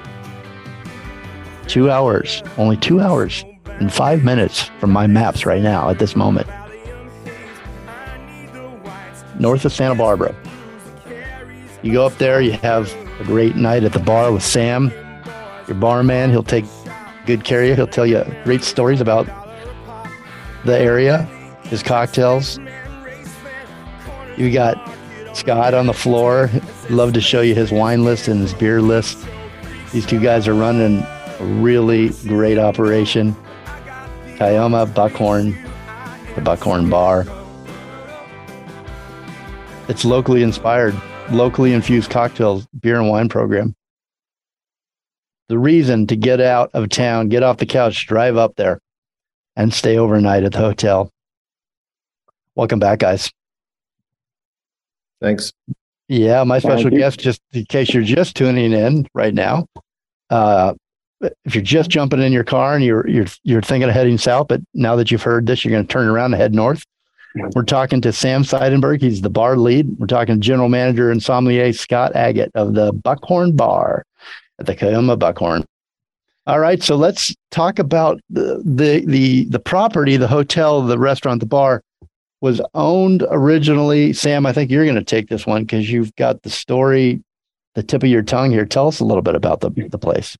[1.66, 6.16] two hours, only two hours and five minutes from my maps right now at this
[6.16, 6.48] moment.
[9.38, 10.34] North of Santa Barbara.
[11.84, 14.90] You go up there, you have a great night at the bar with Sam,
[15.68, 16.30] your barman.
[16.30, 16.64] He'll take
[17.26, 17.74] good care of you.
[17.74, 19.26] He'll tell you great stories about
[20.64, 21.24] the area,
[21.64, 22.58] his cocktails.
[24.38, 24.76] You got
[25.36, 26.48] Scott on the floor.
[26.88, 29.18] Love to show you his wine list and his beer list.
[29.92, 31.02] These two guys are running
[31.38, 33.36] a really great operation.
[34.38, 35.54] Cuyama Buckhorn,
[36.34, 37.26] the Buckhorn Bar.
[39.88, 40.94] It's locally inspired,
[41.30, 43.74] locally infused cocktails, beer and wine program.
[45.48, 48.80] The reason to get out of town, get off the couch, drive up there,
[49.56, 51.10] and stay overnight at the hotel.
[52.54, 53.30] Welcome back, guys.
[55.20, 55.52] Thanks.
[56.08, 59.66] Yeah, my special guest, just in case you're just tuning in right now,
[60.30, 60.74] uh,
[61.44, 64.48] if you're just jumping in your car and you're you're you're thinking of heading south,
[64.48, 66.84] but now that you've heard this, you're going to turn around and head north.
[67.34, 69.02] We're talking to Sam Seidenberg.
[69.02, 69.98] He's the bar lead.
[69.98, 74.04] We're talking to General Manager and Sommelier Scott Augat of the Buckhorn Bar
[74.60, 75.64] at the Cuyama Buckhorn.
[76.46, 81.40] All right, so let's talk about the the the, the property, the hotel, the restaurant,
[81.40, 81.82] the bar
[82.40, 84.12] was owned originally.
[84.12, 87.22] Sam, I think you're going to take this one because you've got the story,
[87.74, 88.66] the tip of your tongue here.
[88.66, 90.36] Tell us a little bit about the the place.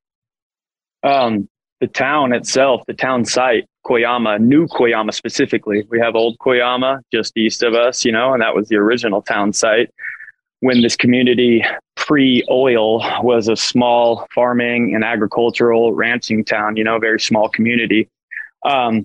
[1.03, 1.49] Um,
[1.81, 5.87] the town itself, the town site, Cuyama, New Cuyama specifically.
[5.89, 9.23] We have Old Cuyama just east of us, you know, and that was the original
[9.23, 9.91] town site.
[10.61, 11.65] When this community
[11.97, 18.09] pre oil was a small farming and agricultural ranching town, you know, very small community.
[18.65, 19.05] Um,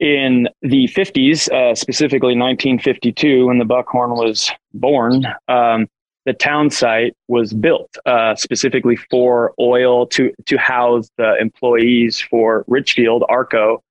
[0.00, 5.88] in the 50s, uh, specifically 1952, when the Buckhorn was born, um,
[6.24, 12.64] the town site was built uh, specifically for oil to to house the employees for
[12.68, 13.82] Richfield Arco,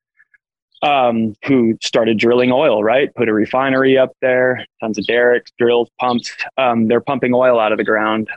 [0.82, 2.84] um, who started drilling oil.
[2.84, 6.32] Right, put a refinery up there, tons of derricks, drills, pumps.
[6.58, 8.30] Um, they're pumping oil out of the ground.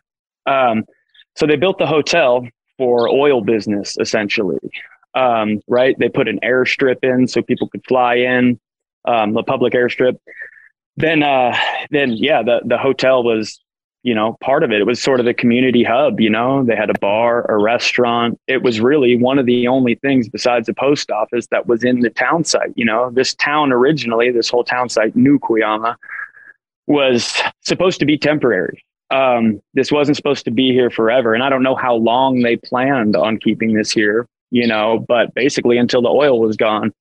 [0.47, 0.85] Um,
[1.37, 2.47] so they built the hotel
[2.79, 4.59] for oil business essentially.
[5.15, 8.61] Um, right, they put an airstrip in so people could fly in,
[9.05, 10.19] um, the public airstrip.
[10.97, 11.57] Then, uh,
[11.91, 13.61] then yeah, the the hotel was
[14.03, 14.81] you know, part of it.
[14.81, 18.39] It was sort of the community hub, you know, they had a bar, a restaurant.
[18.47, 22.01] It was really one of the only things besides the post office that was in
[22.01, 22.73] the town site.
[22.77, 25.97] You know, this town originally, this whole town site, New Cuyama,
[26.87, 28.83] was supposed to be temporary.
[29.11, 31.35] Um, this wasn't supposed to be here forever.
[31.35, 35.35] And I don't know how long they planned on keeping this here, you know, but
[35.35, 36.93] basically until the oil was gone.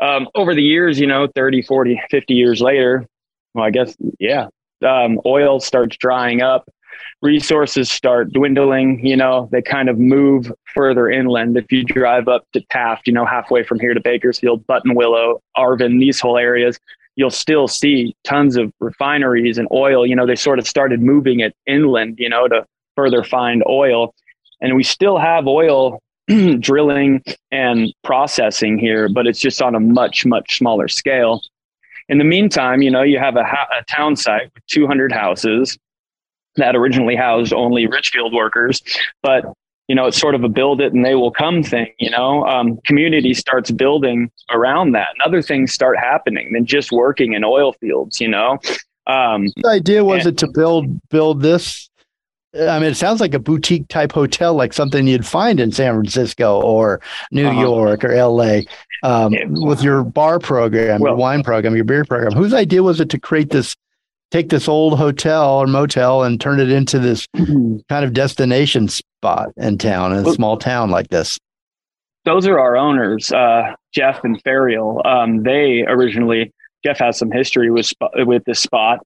[0.00, 3.06] Um, over the years, you know, 30, 40, 50 years later,
[3.54, 4.48] well, I guess, yeah,
[4.86, 6.68] um, oil starts drying up,
[7.22, 9.04] resources start dwindling.
[9.04, 11.56] You know, they kind of move further inland.
[11.56, 16.00] If you drive up to Taft, you know, halfway from here to Bakersfield, Buttonwillow, Arvin,
[16.00, 16.78] these whole areas,
[17.16, 20.06] you'll still see tons of refineries and oil.
[20.06, 22.64] You know, they sort of started moving it inland, you know, to
[22.94, 24.14] further find oil.
[24.60, 26.00] And we still have oil
[26.60, 31.42] drilling and processing here, but it's just on a much, much smaller scale.
[32.08, 35.78] In the meantime, you know, you have a, ha- a town site with 200 houses
[36.56, 38.82] that originally housed only Richfield workers,
[39.22, 39.44] but
[39.88, 42.44] you know, it's sort of a build it and they will come thing, you know,
[42.46, 47.42] um, community starts building around that and other things start happening than just working in
[47.42, 48.58] oil fields, you know?
[49.06, 50.28] Um, The idea was Yeah.
[50.30, 51.88] it to build build this.
[52.54, 55.94] I mean, it sounds like a boutique type hotel, like something you'd find in San
[55.94, 57.00] Francisco or
[57.30, 57.60] New Uh-huh.
[57.60, 58.66] York or L.A.
[59.02, 59.44] Um, Yeah.
[59.48, 62.32] with your bar program, your wine program, your beer program.
[62.32, 63.76] Whose idea was it to create this,
[64.30, 69.50] take this old hotel or motel and turn it into this kind of destination spot
[69.56, 71.38] in town, in a Well- small town like this?
[72.24, 75.00] those are our owners, uh, Jeff and Ferial.
[75.06, 76.52] Um, they originally,
[76.84, 77.90] Jeff has some history with
[78.26, 78.98] with this spot,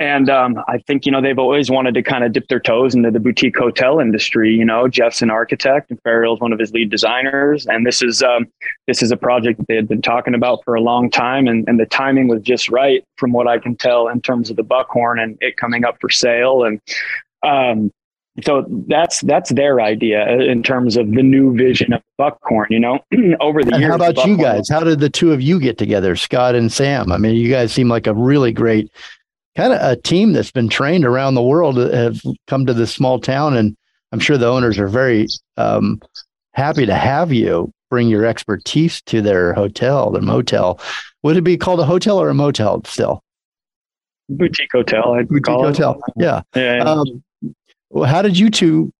[0.00, 2.94] and um, I think you know they've always wanted to kind of dip their toes
[2.94, 4.50] into the boutique hotel industry.
[4.52, 8.02] You know, Jeff's an architect, and Ferial is one of his lead designers, and this
[8.02, 8.48] is um,
[8.86, 11.68] this is a project that they had been talking about for a long time, and,
[11.68, 14.62] and the timing was just right, from what I can tell, in terms of the
[14.62, 16.80] Buckhorn and it coming up for sale, and
[17.42, 17.92] um,
[18.42, 22.68] so that's that's their idea in terms of the new vision of Buckhorn.
[22.70, 23.00] You know,
[23.40, 23.90] over the And years.
[23.90, 24.66] how about you guys?
[24.70, 27.12] How did the two of you get together, Scott and Sam?
[27.12, 28.90] I mean, you guys seem like a really great
[29.56, 33.18] kind of a team that's been trained around the world have come to this small
[33.20, 33.76] town, and
[34.12, 35.26] I'm sure the owners are very
[35.56, 36.00] um,
[36.52, 40.80] happy to have you bring your expertise to their hotel, their motel.
[41.22, 43.22] Would it be called a hotel or a motel still?
[44.28, 46.00] Boutique hotel, I'd Boutique call hotel.
[46.16, 46.42] Yeah.
[46.54, 46.60] it.
[46.60, 46.84] Yeah.
[46.84, 47.22] Um,
[47.90, 48.92] well, how did you two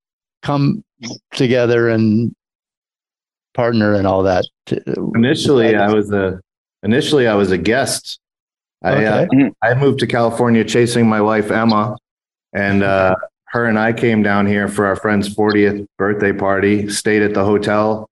[0.43, 0.85] come
[1.33, 2.35] together and
[3.55, 4.45] partner and all that?
[5.15, 6.41] Initially, I was a
[6.83, 8.20] initially I was a guest.
[8.83, 9.27] I uh,
[9.63, 11.97] I moved to California chasing my wife Emma,
[12.53, 13.15] and uh,
[13.49, 16.89] her and I came down here for our friend's 40th birthday party.
[16.89, 18.09] Stayed at the hotel.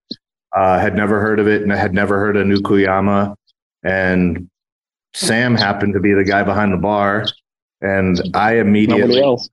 [0.54, 3.34] Uh, had never heard of it, and had never heard of New Cuyama.
[3.82, 4.48] And
[5.14, 7.26] Sam happened to be the guy behind the bar,
[7.80, 9.48] and I immediately else.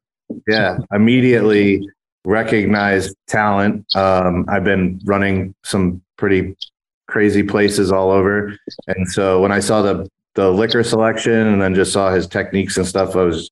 [0.48, 1.88] yeah immediately
[2.26, 6.56] recognized talent um, i've been running some pretty
[7.08, 8.58] crazy places all over
[8.88, 12.78] and so when i saw the the liquor selection and then just saw his techniques
[12.78, 13.16] and stuff.
[13.16, 13.50] I was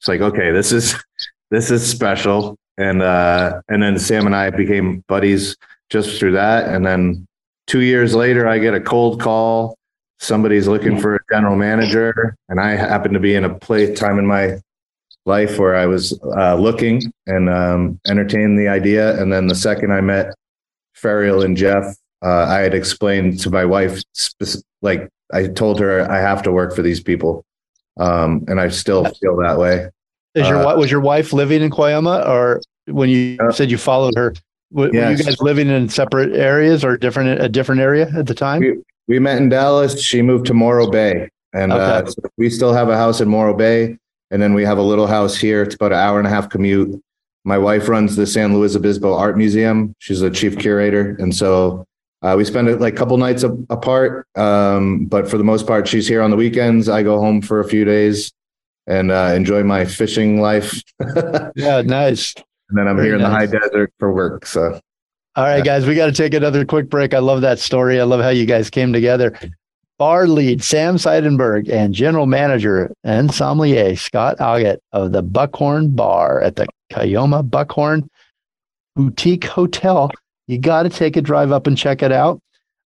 [0.00, 0.94] it's like okay this is
[1.50, 2.56] this is special.
[2.76, 5.56] And uh and then sam and i became buddies
[5.90, 6.68] just through that.
[6.68, 7.26] And then
[7.66, 9.76] two years later i get a cold call.
[10.18, 12.36] Somebody's looking for a general manager.
[12.48, 14.58] And i happen to be in a play time in my
[15.26, 19.20] life where I was uh, looking and um, entertained the idea.
[19.20, 20.34] And then the second I met
[20.96, 24.02] Ferial and Jeff, uh, I had explained to my wife,
[24.82, 27.44] like I told her I have to work for these people.
[27.98, 29.88] Um, and I still feel that way.
[30.34, 33.78] Is your uh, was your wife living in Cuyama, or when you Uh, said you
[33.78, 34.34] followed her,
[34.72, 38.34] w- were you guys living in separate areas or different a different area at the
[38.34, 38.60] time?
[38.60, 40.02] We, we met in Dallas.
[40.02, 43.54] She moved to Morro Bay, and uh, so we still have a house in Morro
[43.54, 43.96] Bay.
[44.32, 45.62] And then we have a little house here.
[45.62, 47.00] It's about an hour and a half commute.
[47.44, 49.94] My wife runs the San Luis Obispo Art Museum.
[50.00, 51.86] She's a chief curator, and so
[52.24, 54.26] uh, we spend it like a couple nights a- apart.
[54.34, 56.88] Um, but for the most part, she's here on the weekends.
[56.88, 58.32] I go home for a few days
[58.86, 60.82] and uh, enjoy my fishing life.
[61.56, 62.34] Yeah, nice.
[62.70, 64.46] And then I'm Very here in the high desert for work.
[64.46, 64.80] So
[65.36, 67.14] All right, guys, we got to take another quick break.
[67.14, 68.00] I love that story.
[68.00, 69.38] I love how you guys came together.
[69.98, 76.40] Bar lead Sam Seidenberg and general manager and sommelier Scott Augat of the Buckhorn Bar
[76.40, 78.08] at the Cuyama Buckhorn
[78.96, 80.10] Boutique Hotel.
[80.46, 82.40] You got to take a drive up and check it out.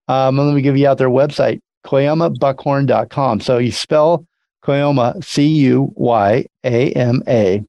[0.08, 3.40] Um, and let me give you out their website, CuyamaBuckhorn.com.
[3.40, 4.26] So you spell
[4.64, 7.64] Cuyama, C U Y A M A,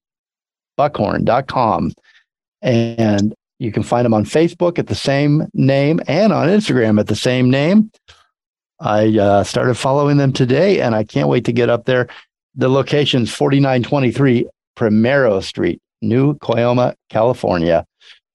[0.78, 1.94] buckhorn.com.
[2.62, 7.08] And you can find them on Facebook at the same name and on Instagram at
[7.08, 7.92] the same name.
[8.80, 12.08] I uh, started following them today and I can't wait to get up there.
[12.56, 17.86] The location's 4923 Primero Street, New Cuyama, California.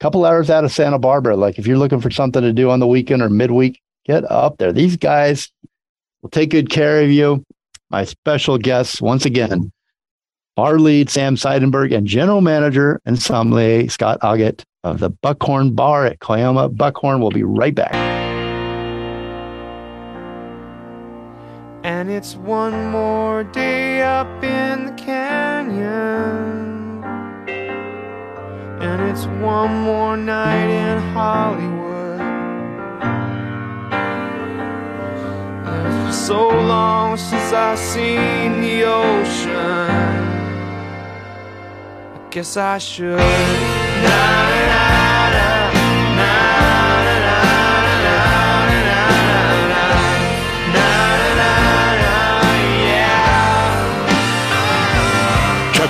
[0.04, 1.34] Couple hours out of Santa Barbara.
[1.34, 4.58] Like if you're looking for something to do on the weekend or midweek, get up
[4.58, 4.70] there.
[4.70, 5.50] These guys
[6.20, 7.42] will take good care of you.
[7.88, 9.72] My special guests, once again,
[10.56, 16.04] bar lead Sam Seidenberg and general manager and sommelier Scott Augat of the Buckhorn Bar
[16.04, 17.22] at Cuyama Buckhorn.
[17.22, 17.94] We'll be right back.
[21.82, 26.73] And it's one more day up in the canyon.
[28.84, 32.20] And it's one more night in Hollywood.
[36.06, 39.90] It's so long since I've seen the ocean.
[42.14, 43.18] I guess I should.
[44.04, 44.93] Na-na-na-na,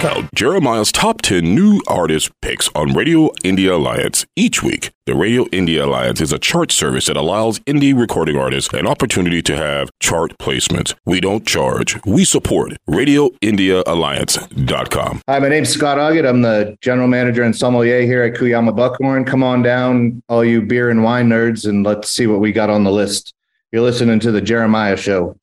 [0.05, 4.91] Out Jeremiah's top 10 new artist picks on Radio India Alliance each week.
[5.07, 9.41] The Radio India Alliance is a chart service that allows indie recording artists an opportunity
[9.41, 10.95] to have chart placements.
[11.07, 12.75] We don't charge, we support.
[12.87, 15.23] RadioIndiaAlliance.com.
[15.27, 16.29] Hi, my name's Scott Augat.
[16.29, 19.25] I'm the general manager and sommelier here at Cuyama Buckhorn.
[19.25, 22.69] Come on down, all you beer and wine nerds, and let's see what we got
[22.69, 23.33] on the list.
[23.73, 25.39] You're listening to the Jeremiah Show.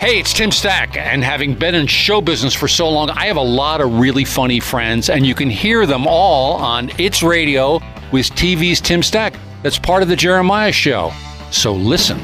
[0.00, 3.36] Hey, it's Tim Stack, and having been in show business for so long, I have
[3.36, 7.80] a lot of really funny friends, and you can hear them all on It's Radio
[8.12, 9.34] with TV's Tim Stack.
[9.64, 11.10] That's part of the Jeremiah Show.
[11.50, 12.20] So listen.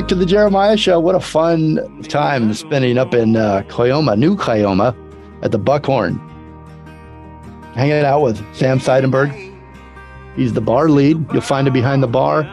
[0.00, 0.98] Back to the Jeremiah Show.
[0.98, 4.96] What a fun time spending up in uh, New Cuyama,
[5.42, 6.18] at the Buckhorn.
[7.74, 9.30] Hanging out with Sam Seidenberg.
[10.36, 11.30] He's the bar lead.
[11.34, 12.48] You'll find him behind the bar,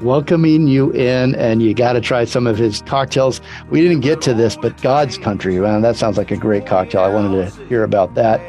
[0.00, 3.40] welcoming you in, and you got to try some of his cocktails.
[3.68, 7.00] We didn't get to this, but God's Country, man, that sounds like a great cocktail.
[7.00, 8.40] I wanted to hear about that.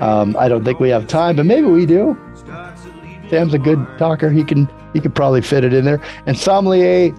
[0.00, 2.16] Um, I don't think we have time, but maybe we do.
[3.28, 4.30] Sam's a good talker.
[4.30, 6.00] He can he could probably fit it in there.
[6.26, 7.12] And sommelier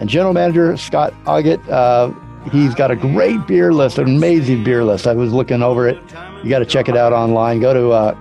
[0.00, 2.10] and general manager Scott Augat, uh,
[2.50, 5.06] he's got a great beer list, an amazing beer list.
[5.06, 5.98] I was looking over it.
[6.42, 7.60] You got to check it out online.
[7.60, 8.14] Go to uh.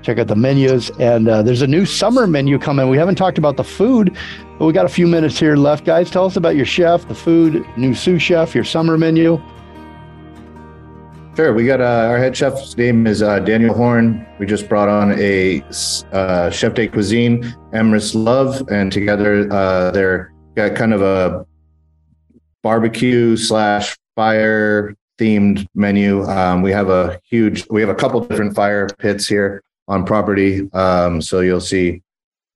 [0.00, 0.90] Check out the menus.
[0.98, 2.88] And uh, there's a new summer menu coming.
[2.88, 4.16] We haven't talked about the food,
[4.58, 6.10] but we got a few minutes here left, guys.
[6.10, 9.40] Tell us about your chef, the food, new sous chef, your summer menu.
[11.38, 11.52] Sure.
[11.52, 14.26] We got uh, our head chef's name is uh, Daniel Horn.
[14.40, 15.62] We just brought on a
[16.10, 21.46] uh, chef de cuisine, Emrys Love, and together uh, they're got kind of a
[22.64, 26.24] barbecue slash fire themed menu.
[26.24, 30.68] Um, we have a huge, we have a couple different fire pits here on property.
[30.72, 32.02] Um, so you'll see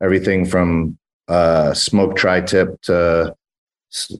[0.02, 3.32] everything from uh, smoked tri-tip to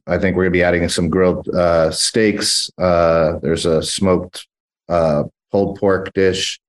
[0.06, 2.70] I think we're gonna be adding some grilled uh, steaks.
[2.78, 4.46] Uh, there's a smoked
[4.88, 6.60] uh, pulled pork dish.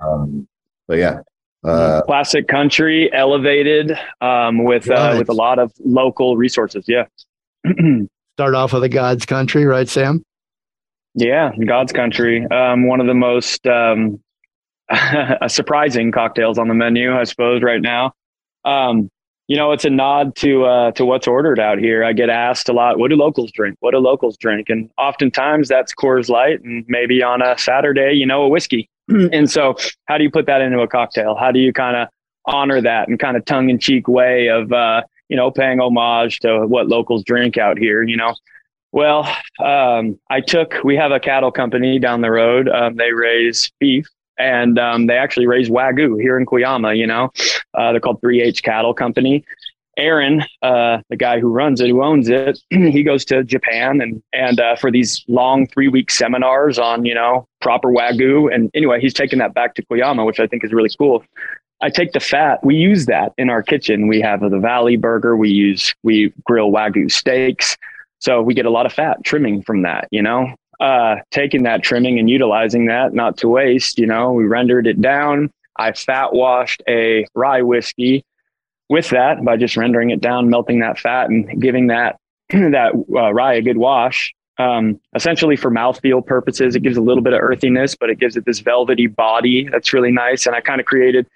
[0.00, 0.46] Um,
[0.86, 1.20] but yeah,
[1.64, 6.84] uh, Classic country, elevated um, with uh, with a lot of local resources.
[6.86, 7.06] Yeah,
[8.34, 10.22] Start off with a God's country, right, Sam?
[11.14, 12.46] yeah, God's country.
[12.46, 14.22] Um, one of the most um,
[15.48, 18.12] surprising cocktails on the menu, I suppose, right now.
[18.64, 19.10] Um,
[19.48, 22.02] you know, it's a nod to uh, to what's ordered out here.
[22.02, 23.76] I get asked a lot, "What do locals drink?
[23.80, 28.26] What do locals drink?" And oftentimes that's Coors Light, and maybe on a Saturday, you
[28.26, 28.88] know, a whiskey.
[29.08, 29.76] and so,
[30.06, 31.36] how do you put that into a cocktail?
[31.36, 32.08] How do you kind of
[32.46, 36.40] honor that and kind of tongue in cheek way of uh, you know paying homage
[36.40, 38.02] to what locals drink out here?
[38.02, 38.34] You know,
[38.90, 39.32] well,
[39.64, 40.74] um, I took.
[40.82, 42.68] We have a cattle company down the road.
[42.68, 44.08] Um, they raise beef,
[44.38, 46.96] and um, they actually raise wagyu here in Cuyama.
[46.96, 47.30] You know,
[47.74, 49.44] uh, they're called 3H Cattle Company.
[49.96, 54.22] Aaron, uh, the guy who runs it, who owns it, he goes to Japan and
[54.32, 58.54] and uh, for these long three week seminars on you know proper wagyu.
[58.54, 61.24] And anyway, he's taking that back to Cuyama, which I think is really cool.
[61.80, 62.64] I take the fat.
[62.64, 64.08] We use that in our kitchen.
[64.08, 65.36] We have the Valley Burger.
[65.36, 67.76] We use we grill wagyu steaks,
[68.18, 70.08] so we get a lot of fat trimming from that.
[70.10, 73.98] You know, uh, taking that trimming and utilizing that, not to waste.
[73.98, 75.50] You know, we rendered it down.
[75.78, 78.24] I fat washed a rye whiskey
[78.88, 82.18] with that by just rendering it down, melting that fat, and giving that
[82.50, 84.32] that uh, rye a good wash.
[84.58, 88.36] Um, essentially, for mouthfeel purposes, it gives a little bit of earthiness, but it gives
[88.36, 90.46] it this velvety body that's really nice.
[90.46, 91.26] And I kind of created,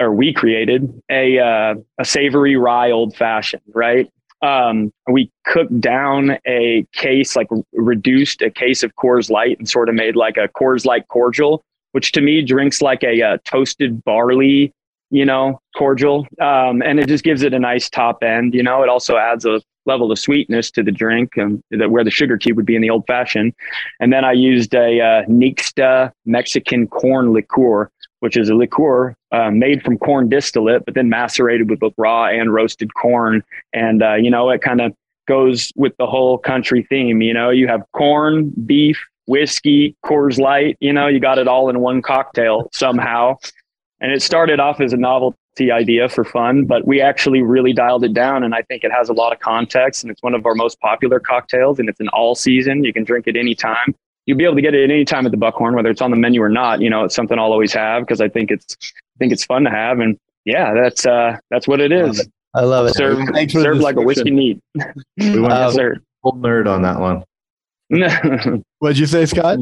[0.00, 4.10] or we created, a uh, a savory rye old fashioned, right?
[4.40, 9.88] Um, we cooked down a case, like reduced a case of Coors Light, and sort
[9.88, 11.62] of made like a Coors Light cordial,
[11.92, 14.72] which to me drinks like a, uh toasted barley
[15.10, 16.26] you know, cordial.
[16.40, 18.54] Um, and it just gives it a nice top end.
[18.54, 22.04] You know, it also adds a level of sweetness to the drink um, that where
[22.04, 23.54] the sugar cube would be in the old fashioned.
[24.00, 27.90] And then I used a uh, Nixta Mexican corn liqueur,
[28.20, 32.26] which is a liqueur uh, made from corn distillate, but then macerated with both raw
[32.26, 33.42] and roasted corn.
[33.72, 34.92] And, uh, you know, it kind of
[35.26, 37.20] goes with the whole country theme.
[37.22, 38.98] You know, you have corn, beef,
[39.28, 43.36] whiskey, Coors Light, you know, you got it all in one cocktail somehow.
[44.00, 48.04] And it started off as a novelty idea for fun, but we actually really dialed
[48.04, 48.42] it down.
[48.42, 50.80] And I think it has a lot of context and it's one of our most
[50.80, 52.84] popular cocktails and it's an all season.
[52.84, 53.94] You can drink it anytime.
[54.28, 56.10] You'll be able to get it at any time at the Buckhorn, whether it's on
[56.10, 56.82] the menu or not.
[56.82, 59.64] You know, it's something I'll always have because I think it's, I think it's fun
[59.64, 60.00] to have.
[60.00, 62.28] And yeah, that's, uh, that's what it is.
[62.54, 62.94] I love it.
[62.94, 64.60] Serve, Thanks for serve like a whiskey neat.
[65.16, 65.72] we went Uh,
[66.22, 67.24] full nerd on that one.
[68.80, 69.60] What'd you say, Scott?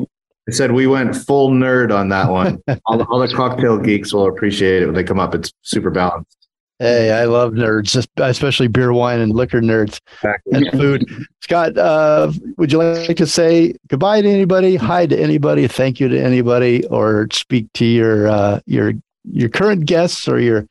[0.48, 2.60] I said we went full nerd on that one.
[2.86, 5.32] all, the, all the cocktail geeks will appreciate it when they come up.
[5.32, 6.45] It's super balanced.
[6.78, 9.98] Hey, I love nerds, especially beer, wine, and liquor nerds
[10.52, 11.08] and food.
[11.40, 16.08] Scott, uh, would you like to say goodbye to anybody, hi to anybody, thank you
[16.08, 18.92] to anybody, or speak to your uh, your
[19.24, 20.66] your current guests or your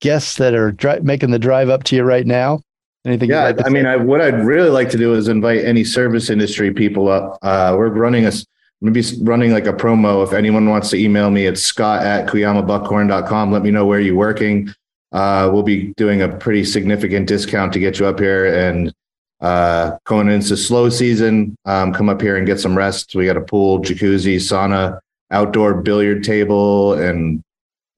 [0.00, 2.60] guests that are dri- making the drive up to you right now?
[3.04, 3.30] Anything?
[3.30, 3.86] Yeah, like I mean.
[3.86, 7.36] I, what I'd really like to do is invite any service industry people up.
[7.42, 8.32] Uh, we're running a
[8.80, 10.24] maybe running like a promo.
[10.24, 13.50] If anyone wants to email me, it's scott at cuyamabuckhorn.com.
[13.50, 14.72] Let me know where you're working.
[15.12, 18.92] Uh, we'll be doing a pretty significant discount to get you up here and
[19.40, 23.14] Uh, going into slow season, um, come up here and get some rest.
[23.14, 24.98] We got a pool, jacuzzi, sauna,
[25.30, 27.40] outdoor billiard table, and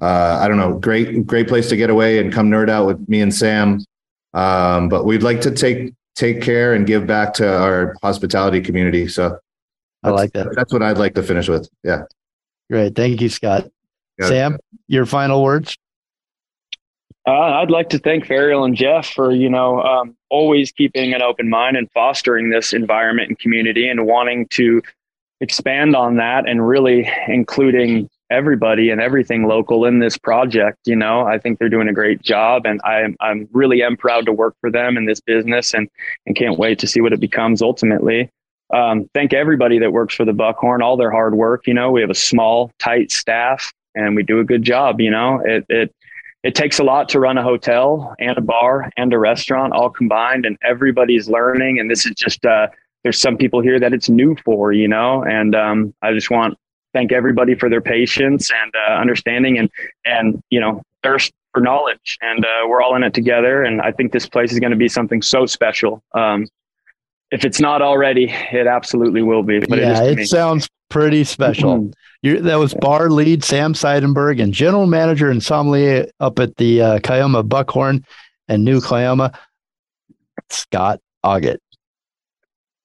[0.02, 3.08] uh, I don't know, great great place to get away and come nerd out with
[3.08, 3.82] me and Sam.
[4.34, 9.08] Um, but we'd like to take take care and give back to our hospitality community.
[9.08, 9.38] So
[10.02, 10.54] I like that.
[10.54, 11.70] That's what I'd like to finish with.
[11.82, 12.02] Yeah.
[12.68, 12.94] Great.
[12.94, 13.70] Thank you, Scott.
[14.20, 14.58] Sam,
[14.88, 15.78] your final words?
[17.30, 21.22] Uh, I'd like to thank Ferial and Jeff for you know um, always keeping an
[21.22, 24.82] open mind and fostering this environment and community and wanting to
[25.40, 30.78] expand on that and really including everybody and everything local in this project.
[30.86, 34.26] You know, I think they're doing a great job, and I'm I'm really am proud
[34.26, 35.88] to work for them in this business, and
[36.26, 38.28] and can't wait to see what it becomes ultimately.
[38.74, 41.68] Um, thank everybody that works for the Buckhorn, all their hard work.
[41.68, 45.00] You know, we have a small, tight staff, and we do a good job.
[45.00, 45.94] You know, it it
[46.42, 49.90] it takes a lot to run a hotel and a bar and a restaurant all
[49.90, 51.78] combined, and everybody's learning.
[51.78, 52.68] And this is just uh,
[53.02, 56.56] there's some people here that it's new for, you know, and um, I just want
[56.92, 59.70] thank everybody for their patience and uh, understanding and
[60.04, 62.18] and you know thirst for knowledge.
[62.20, 64.76] And uh, we're all in it together and i think this place is going to
[64.76, 66.02] be something so special.
[66.14, 66.46] Um,
[67.30, 69.60] if it's not already it absolutely will be.
[69.60, 71.78] But yeah, it, it sounds pretty special.
[71.78, 71.92] Mhm.
[72.22, 76.82] you that was bar lead Sam Seidenberg and general manager and sommelier up at the
[76.82, 78.04] uh, Buckhorn
[78.48, 79.34] and New Cuyama,
[80.50, 81.58] Scott Augat.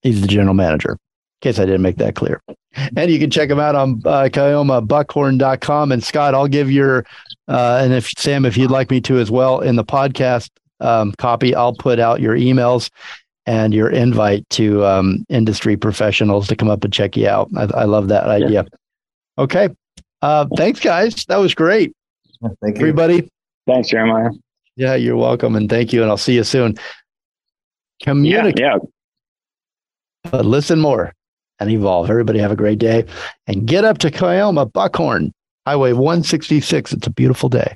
[0.02, 0.92] He's the general manager.
[0.92, 0.98] In
[1.42, 2.42] case I didn't make that clear.
[2.96, 5.92] And you can check him out on uh, CuyamaBuckhorn.com.
[5.92, 7.06] And Scott, I'll give your,
[7.48, 10.50] uh, and if Sam, if you'd like me to as well, in the podcast
[10.80, 12.90] um, copy, I'll put out your emails
[13.46, 17.50] and your invite to um, industry professionals to come up and check you out.
[17.56, 18.66] I, I love that idea.
[19.38, 19.70] Okay.
[20.22, 21.26] Uh, thanks, guys.
[21.26, 21.94] That was great.
[22.62, 22.82] Thank you.
[22.82, 23.30] Everybody,
[23.66, 24.30] thanks jeremiah
[24.76, 25.56] yeah, you're welcome.
[25.56, 26.02] And thank you.
[26.02, 26.76] And I'll see you soon.
[28.02, 28.78] Communicate, yeah
[30.32, 31.14] but listen more
[31.60, 32.10] and evolve.
[32.10, 33.06] Everybody have a great day
[33.48, 35.34] and get up to Cuyama Buckhorn,
[35.66, 36.94] Highway 166.
[36.94, 37.76] It's a beautiful day.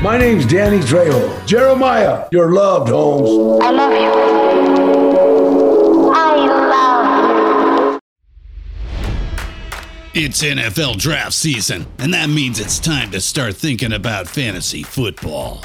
[0.00, 1.44] My name's Danny Trejo.
[1.44, 3.60] Jeremiah, you're loved, Holmes.
[3.64, 3.98] I love you.
[6.14, 8.00] I love
[10.14, 15.64] It's NFL draft season, and that means it's time to start thinking about fantasy football.